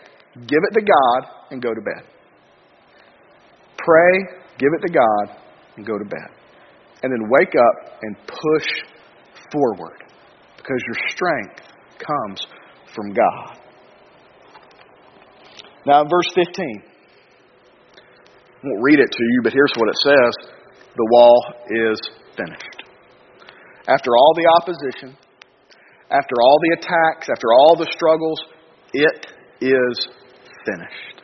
give 0.47 0.59
it 0.63 0.79
to 0.79 0.81
God, 0.81 1.29
and 1.51 1.61
go 1.61 1.73
to 1.73 1.81
bed. 1.81 2.07
Pray, 3.77 4.19
give 4.57 4.69
it 4.79 4.87
to 4.87 4.93
God, 4.93 5.37
and 5.75 5.85
go 5.85 5.97
to 5.97 6.05
bed. 6.05 6.29
And 7.03 7.11
then 7.11 7.29
wake 7.29 7.53
up 7.55 7.97
and 8.01 8.15
push 8.27 8.67
forward 9.51 10.03
because 10.57 10.79
your 10.87 11.09
strength 11.09 11.61
comes 11.99 12.45
from 12.95 13.13
God. 13.13 13.57
Now, 15.85 16.01
in 16.03 16.09
verse 16.09 16.31
15. 16.35 16.83
I 18.63 18.67
won't 18.67 18.83
read 18.83 18.99
it 18.99 19.11
to 19.11 19.23
you, 19.23 19.41
but 19.43 19.53
here's 19.53 19.73
what 19.75 19.89
it 19.89 19.97
says 20.05 20.53
The 20.95 21.07
wall 21.11 21.53
is 21.89 21.99
finished. 22.37 22.83
After 23.87 24.11
all 24.15 24.33
the 24.35 24.47
opposition, 24.61 25.17
after 26.11 26.35
all 26.43 26.59
the 26.61 26.77
attacks, 26.77 27.29
after 27.29 27.47
all 27.53 27.75
the 27.75 27.89
struggles, 27.91 28.39
it 28.93 29.33
is 29.61 30.07
finished. 30.65 31.21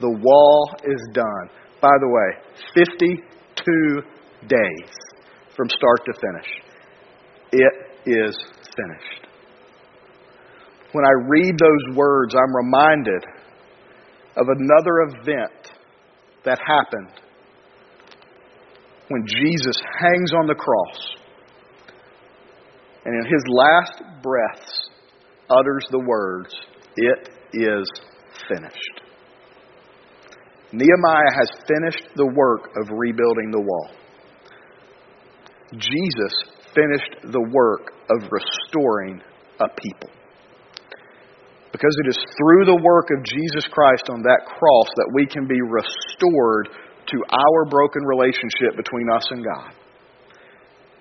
The 0.00 0.10
wall 0.10 0.74
is 0.84 1.00
done. 1.12 1.48
By 1.80 1.96
the 2.00 2.08
way, 2.08 2.54
52 2.74 4.02
days 4.48 4.90
from 5.56 5.68
start 5.68 6.00
to 6.06 6.12
finish. 6.14 6.50
It 7.52 7.72
is 8.06 8.36
finished. 8.76 9.26
When 10.92 11.04
I 11.04 11.12
read 11.28 11.58
those 11.58 11.96
words, 11.96 12.34
I'm 12.34 12.54
reminded 12.54 13.24
of 14.36 14.46
another 14.48 15.00
event 15.08 15.72
that 16.44 16.58
happened 16.66 17.20
when 19.08 19.24
Jesus 19.26 19.76
hangs 20.00 20.32
on 20.32 20.46
the 20.46 20.54
cross 20.54 21.16
and 23.04 23.14
in 23.14 23.32
his 23.32 23.42
last 23.48 24.22
breaths 24.22 24.90
utters 25.50 25.86
the 25.90 25.98
words, 25.98 26.54
It 26.96 27.28
is 27.52 27.90
finished. 28.48 29.00
Nehemiah 30.72 31.32
has 31.36 31.50
finished 31.68 32.08
the 32.16 32.26
work 32.26 32.70
of 32.80 32.88
rebuilding 32.90 33.50
the 33.50 33.60
wall. 33.60 33.90
Jesus 35.72 36.34
finished 36.74 37.32
the 37.32 37.46
work 37.52 37.92
of 38.10 38.30
restoring 38.30 39.20
a 39.60 39.68
people. 39.68 40.10
Because 41.72 41.96
it 42.04 42.08
is 42.10 42.18
through 42.36 42.66
the 42.66 42.80
work 42.82 43.08
of 43.16 43.24
Jesus 43.24 43.68
Christ 43.70 44.04
on 44.10 44.22
that 44.22 44.44
cross 44.44 44.88
that 44.96 45.10
we 45.14 45.26
can 45.26 45.46
be 45.46 45.60
restored 45.60 46.68
to 47.06 47.18
our 47.32 47.64
broken 47.70 48.02
relationship 48.04 48.76
between 48.76 49.10
us 49.10 49.26
and 49.30 49.44
God. 49.44 49.72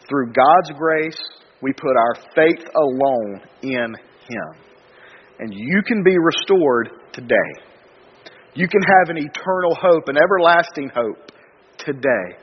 Through 0.08 0.34
God's 0.34 0.71
grace, 0.77 1.19
we 1.62 1.73
put 1.73 1.95
our 1.95 2.15
faith 2.36 2.65
alone 2.75 3.41
in 3.62 3.95
Him. 4.27 4.70
And 5.41 5.51
you 5.54 5.82
can 5.86 6.04
be 6.04 6.15
restored 6.17 6.89
today. 7.13 7.49
You 8.54 8.67
can 8.67 8.82
have 8.82 9.10
an 9.10 9.17
eternal 9.17 9.75
hope, 9.75 10.08
an 10.08 10.17
everlasting 10.17 10.91
hope 10.93 11.32
today 11.80 12.38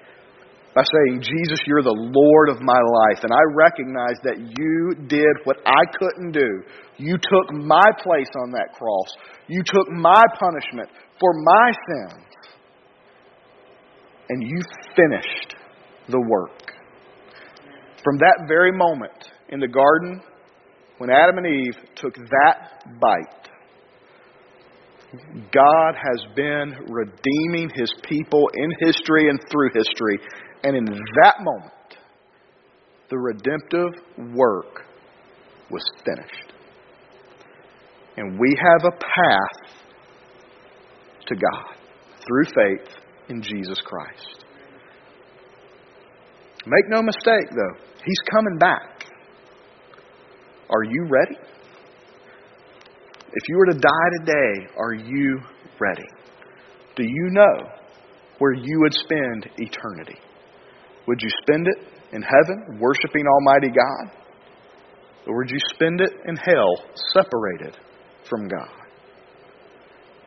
by 0.74 0.82
saying, 0.82 1.22
Jesus, 1.22 1.60
you're 1.66 1.82
the 1.82 1.94
Lord 1.94 2.48
of 2.50 2.60
my 2.60 2.78
life. 2.78 3.22
And 3.22 3.32
I 3.32 3.42
recognize 3.54 4.18
that 4.24 4.38
you 4.38 4.94
did 5.06 5.34
what 5.44 5.56
I 5.64 5.82
couldn't 5.98 6.32
do. 6.32 6.62
You 6.96 7.16
took 7.16 7.52
my 7.52 7.86
place 8.02 8.30
on 8.42 8.50
that 8.52 8.74
cross, 8.76 9.08
you 9.46 9.62
took 9.64 9.88
my 9.90 10.22
punishment 10.38 10.88
for 11.20 11.32
my 11.42 11.72
sins. 11.88 12.24
And 14.28 14.42
you 14.42 14.60
finished 14.94 15.54
the 16.08 16.20
work. 16.28 16.74
From 18.04 18.18
that 18.18 18.44
very 18.46 18.72
moment 18.72 19.30
in 19.48 19.60
the 19.60 19.68
garden, 19.68 20.20
when 20.98 21.10
Adam 21.10 21.38
and 21.38 21.46
Eve 21.46 21.76
took 21.96 22.14
that 22.14 22.84
bite, 23.00 23.48
God 25.52 25.94
has 25.94 26.24
been 26.36 26.74
redeeming 26.88 27.70
his 27.74 27.92
people 28.02 28.48
in 28.54 28.70
history 28.80 29.30
and 29.30 29.40
through 29.50 29.70
history. 29.72 30.18
And 30.64 30.76
in 30.76 30.84
that 30.84 31.36
moment, 31.40 31.72
the 33.08 33.16
redemptive 33.16 34.34
work 34.34 34.84
was 35.70 35.82
finished. 36.04 36.52
And 38.16 38.38
we 38.38 38.56
have 38.60 38.92
a 38.92 38.96
path 38.96 39.78
to 41.26 41.34
God 41.34 41.76
through 42.26 42.44
faith 42.44 42.96
in 43.28 43.40
Jesus 43.40 43.80
Christ. 43.84 44.44
Make 46.66 46.84
no 46.88 47.02
mistake, 47.02 47.48
though, 47.50 47.84
He's 48.04 48.18
coming 48.30 48.58
back. 48.58 48.97
Are 50.70 50.84
you 50.84 51.06
ready? 51.08 51.36
If 53.32 53.48
you 53.48 53.56
were 53.56 53.66
to 53.66 53.78
die 53.78 54.18
today, 54.20 54.72
are 54.76 54.94
you 54.94 55.40
ready? 55.80 56.08
Do 56.96 57.04
you 57.04 57.28
know 57.30 57.70
where 58.38 58.54
you 58.54 58.80
would 58.80 58.94
spend 58.94 59.48
eternity? 59.56 60.18
Would 61.06 61.20
you 61.22 61.30
spend 61.42 61.68
it 61.68 61.78
in 62.12 62.22
heaven, 62.22 62.78
worshiping 62.80 63.24
Almighty 63.26 63.68
God? 63.68 64.16
Or 65.26 65.36
would 65.36 65.50
you 65.50 65.58
spend 65.74 66.00
it 66.00 66.10
in 66.26 66.36
hell, 66.36 66.84
separated 67.12 67.76
from 68.28 68.48
God? 68.48 68.68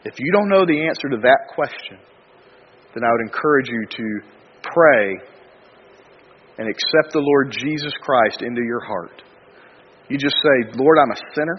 If 0.06 0.16
you 0.18 0.32
don't 0.32 0.50
know 0.50 0.66
the 0.66 0.88
answer 0.88 1.10
to 1.10 1.18
that 1.24 1.54
question, 1.54 1.98
then 2.94 3.04
I 3.04 3.12
would 3.12 3.22
encourage 3.22 3.70
you 3.70 3.86
to 3.90 4.20
pray 4.64 5.16
and 6.58 6.68
accept 6.68 7.14
the 7.14 7.20
Lord 7.20 7.52
Jesus 7.52 7.94
Christ 8.02 8.42
into 8.42 8.62
your 8.64 8.84
heart. 8.84 9.24
You 10.12 10.20
just 10.20 10.36
say, 10.44 10.76
Lord, 10.76 11.00
I'm 11.00 11.16
a 11.16 11.22
sinner. 11.32 11.58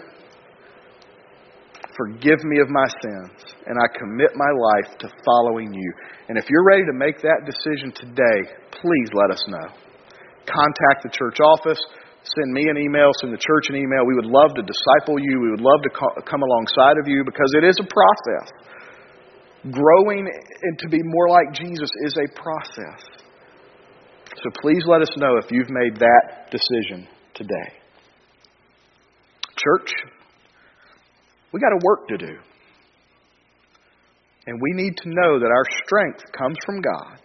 Forgive 1.97 2.45
me 2.45 2.61
of 2.61 2.69
my 2.69 2.85
sins, 3.01 3.33
and 3.65 3.81
I 3.81 3.89
commit 3.97 4.29
my 4.37 4.53
life 4.53 4.93
to 5.01 5.09
following 5.25 5.73
you. 5.73 5.89
And 6.29 6.37
if 6.37 6.45
you're 6.53 6.65
ready 6.65 6.85
to 6.85 6.93
make 6.93 7.17
that 7.25 7.49
decision 7.49 7.89
today, 7.97 8.53
please 8.69 9.09
let 9.17 9.33
us 9.33 9.41
know. 9.49 9.73
Contact 10.45 11.01
the 11.01 11.09
church 11.09 11.41
office, 11.41 11.81
send 12.21 12.53
me 12.53 12.69
an 12.69 12.77
email, 12.77 13.09
send 13.21 13.33
the 13.33 13.41
church 13.41 13.73
an 13.73 13.75
email. 13.75 14.05
We 14.05 14.21
would 14.21 14.29
love 14.29 14.53
to 14.53 14.61
disciple 14.61 15.17
you. 15.17 15.41
We 15.41 15.49
would 15.49 15.65
love 15.65 15.81
to 15.81 16.21
come 16.21 16.41
alongside 16.45 17.01
of 17.01 17.09
you 17.09 17.25
because 17.25 17.49
it 17.57 17.65
is 17.65 17.81
a 17.81 17.89
process. 17.89 18.53
Growing 19.65 20.29
and 20.29 20.77
to 20.77 20.89
be 20.89 21.01
more 21.01 21.29
like 21.29 21.57
Jesus 21.57 21.89
is 22.05 22.13
a 22.21 22.29
process. 22.37 23.01
So 24.29 24.49
please 24.61 24.85
let 24.85 25.01
us 25.01 25.09
know 25.17 25.41
if 25.41 25.49
you've 25.49 25.73
made 25.73 25.97
that 25.97 26.53
decision 26.53 27.09
today. 27.33 27.81
Church, 29.63 29.91
we 31.51 31.59
got 31.59 31.71
a 31.71 31.79
work 31.83 32.07
to 32.09 32.17
do. 32.17 32.37
And 34.45 34.59
we 34.61 34.71
need 34.73 34.97
to 34.97 35.09
know 35.09 35.39
that 35.39 35.49
our 35.49 35.63
strength 35.85 36.23
comes 36.37 36.57
from 36.65 36.81
God 36.81 37.19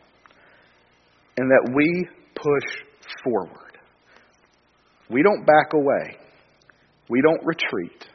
and 1.37 1.51
that 1.51 1.72
we 1.74 2.07
push 2.35 2.83
forward. 3.24 3.79
We 5.11 5.22
don't 5.22 5.44
back 5.44 5.72
away. 5.72 6.16
We 7.09 7.20
don't 7.22 7.44
retreat. 7.44 8.07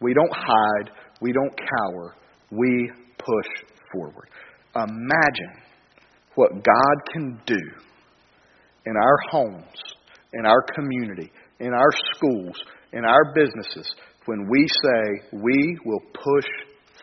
We 0.00 0.14
don't 0.14 0.32
hide. 0.32 0.90
We 1.20 1.32
don't 1.32 1.52
cower. 1.56 2.14
We 2.50 2.90
push 3.18 3.66
forward. 3.92 4.28
Imagine 4.74 5.60
what 6.36 6.52
God 6.52 7.12
can 7.12 7.40
do 7.44 7.58
in 8.86 8.94
our 8.96 9.18
homes, 9.30 9.76
in 10.32 10.46
our 10.46 10.62
community, 10.74 11.32
in 11.58 11.74
our 11.74 11.90
schools, 12.14 12.56
in 12.92 13.04
our 13.04 13.32
businesses 13.34 13.90
when 14.26 14.48
we 14.48 14.66
say 14.68 15.38
we 15.38 15.78
will 15.84 16.02
push 16.12 16.46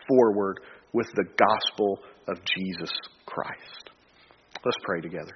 forward 0.08 0.60
with 0.92 1.06
the 1.14 1.24
gospel 1.36 1.98
of 2.28 2.36
Jesus 2.56 2.92
Christ. 3.26 3.90
Let's 4.64 4.78
pray 4.84 5.00
together. 5.00 5.32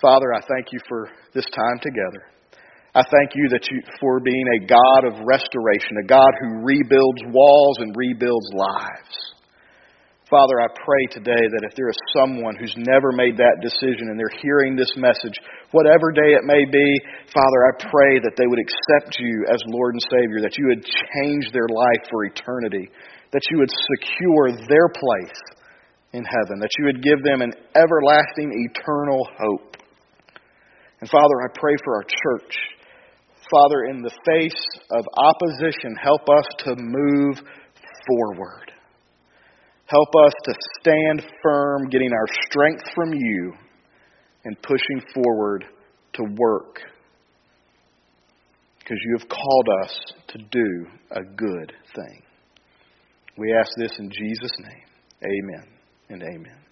Father, 0.00 0.32
I 0.34 0.40
thank 0.40 0.72
you 0.72 0.80
for 0.88 1.08
this 1.34 1.44
time 1.44 1.78
together. 1.82 2.24
I 2.94 3.02
thank 3.02 3.30
you 3.36 3.48
that 3.50 3.68
you 3.70 3.80
for 4.00 4.18
being 4.18 4.44
a 4.56 4.66
God 4.66 5.04
of 5.06 5.26
restoration, 5.26 5.98
a 6.02 6.06
God 6.06 6.30
who 6.40 6.64
rebuilds 6.64 7.22
walls 7.28 7.78
and 7.78 7.94
rebuilds 7.96 8.46
lives. 8.52 9.34
Father, 10.30 10.62
I 10.62 10.70
pray 10.70 11.04
today 11.10 11.42
that 11.42 11.66
if 11.66 11.74
there 11.74 11.90
is 11.90 11.98
someone 12.14 12.54
who's 12.54 12.74
never 12.78 13.10
made 13.10 13.34
that 13.42 13.58
decision 13.58 14.14
and 14.14 14.14
they're 14.14 14.38
hearing 14.38 14.78
this 14.78 14.94
message, 14.94 15.34
whatever 15.74 16.14
day 16.14 16.38
it 16.38 16.46
may 16.46 16.62
be, 16.70 16.88
Father, 17.34 17.60
I 17.66 17.74
pray 17.90 18.22
that 18.22 18.38
they 18.38 18.46
would 18.46 18.62
accept 18.62 19.18
you 19.18 19.42
as 19.50 19.58
Lord 19.66 19.98
and 19.98 20.06
Savior, 20.06 20.38
that 20.38 20.54
you 20.54 20.70
would 20.70 20.86
change 20.86 21.50
their 21.50 21.66
life 21.66 22.06
for 22.06 22.30
eternity, 22.30 22.86
that 23.34 23.42
you 23.50 23.58
would 23.58 23.74
secure 23.74 24.54
their 24.70 24.86
place 24.94 25.40
in 26.14 26.22
heaven, 26.22 26.62
that 26.62 26.78
you 26.78 26.86
would 26.86 27.02
give 27.02 27.26
them 27.26 27.42
an 27.42 27.50
everlasting, 27.74 28.54
eternal 28.70 29.26
hope. 29.34 29.82
And 31.02 31.10
Father, 31.10 31.42
I 31.42 31.50
pray 31.58 31.74
for 31.82 31.98
our 31.98 32.06
church. 32.06 32.54
Father, 33.50 33.90
in 33.90 33.98
the 33.98 34.14
face 34.22 34.62
of 34.94 35.02
opposition, 35.18 35.98
help 35.98 36.22
us 36.22 36.46
to 36.70 36.78
move 36.78 37.42
forward. 38.06 38.69
Help 39.90 40.08
us 40.24 40.32
to 40.44 40.54
stand 40.80 41.24
firm, 41.42 41.88
getting 41.88 42.12
our 42.12 42.26
strength 42.48 42.84
from 42.94 43.12
you 43.12 43.52
and 44.44 44.56
pushing 44.62 45.02
forward 45.12 45.64
to 46.12 46.22
work. 46.38 46.80
Because 48.78 48.98
you 49.04 49.16
have 49.18 49.28
called 49.28 49.68
us 49.82 50.00
to 50.28 50.38
do 50.38 50.86
a 51.10 51.24
good 51.36 51.72
thing. 51.96 52.22
We 53.36 53.52
ask 53.52 53.68
this 53.78 53.92
in 53.98 54.10
Jesus' 54.10 54.52
name. 54.60 54.86
Amen 55.24 55.66
and 56.08 56.22
amen. 56.22 56.69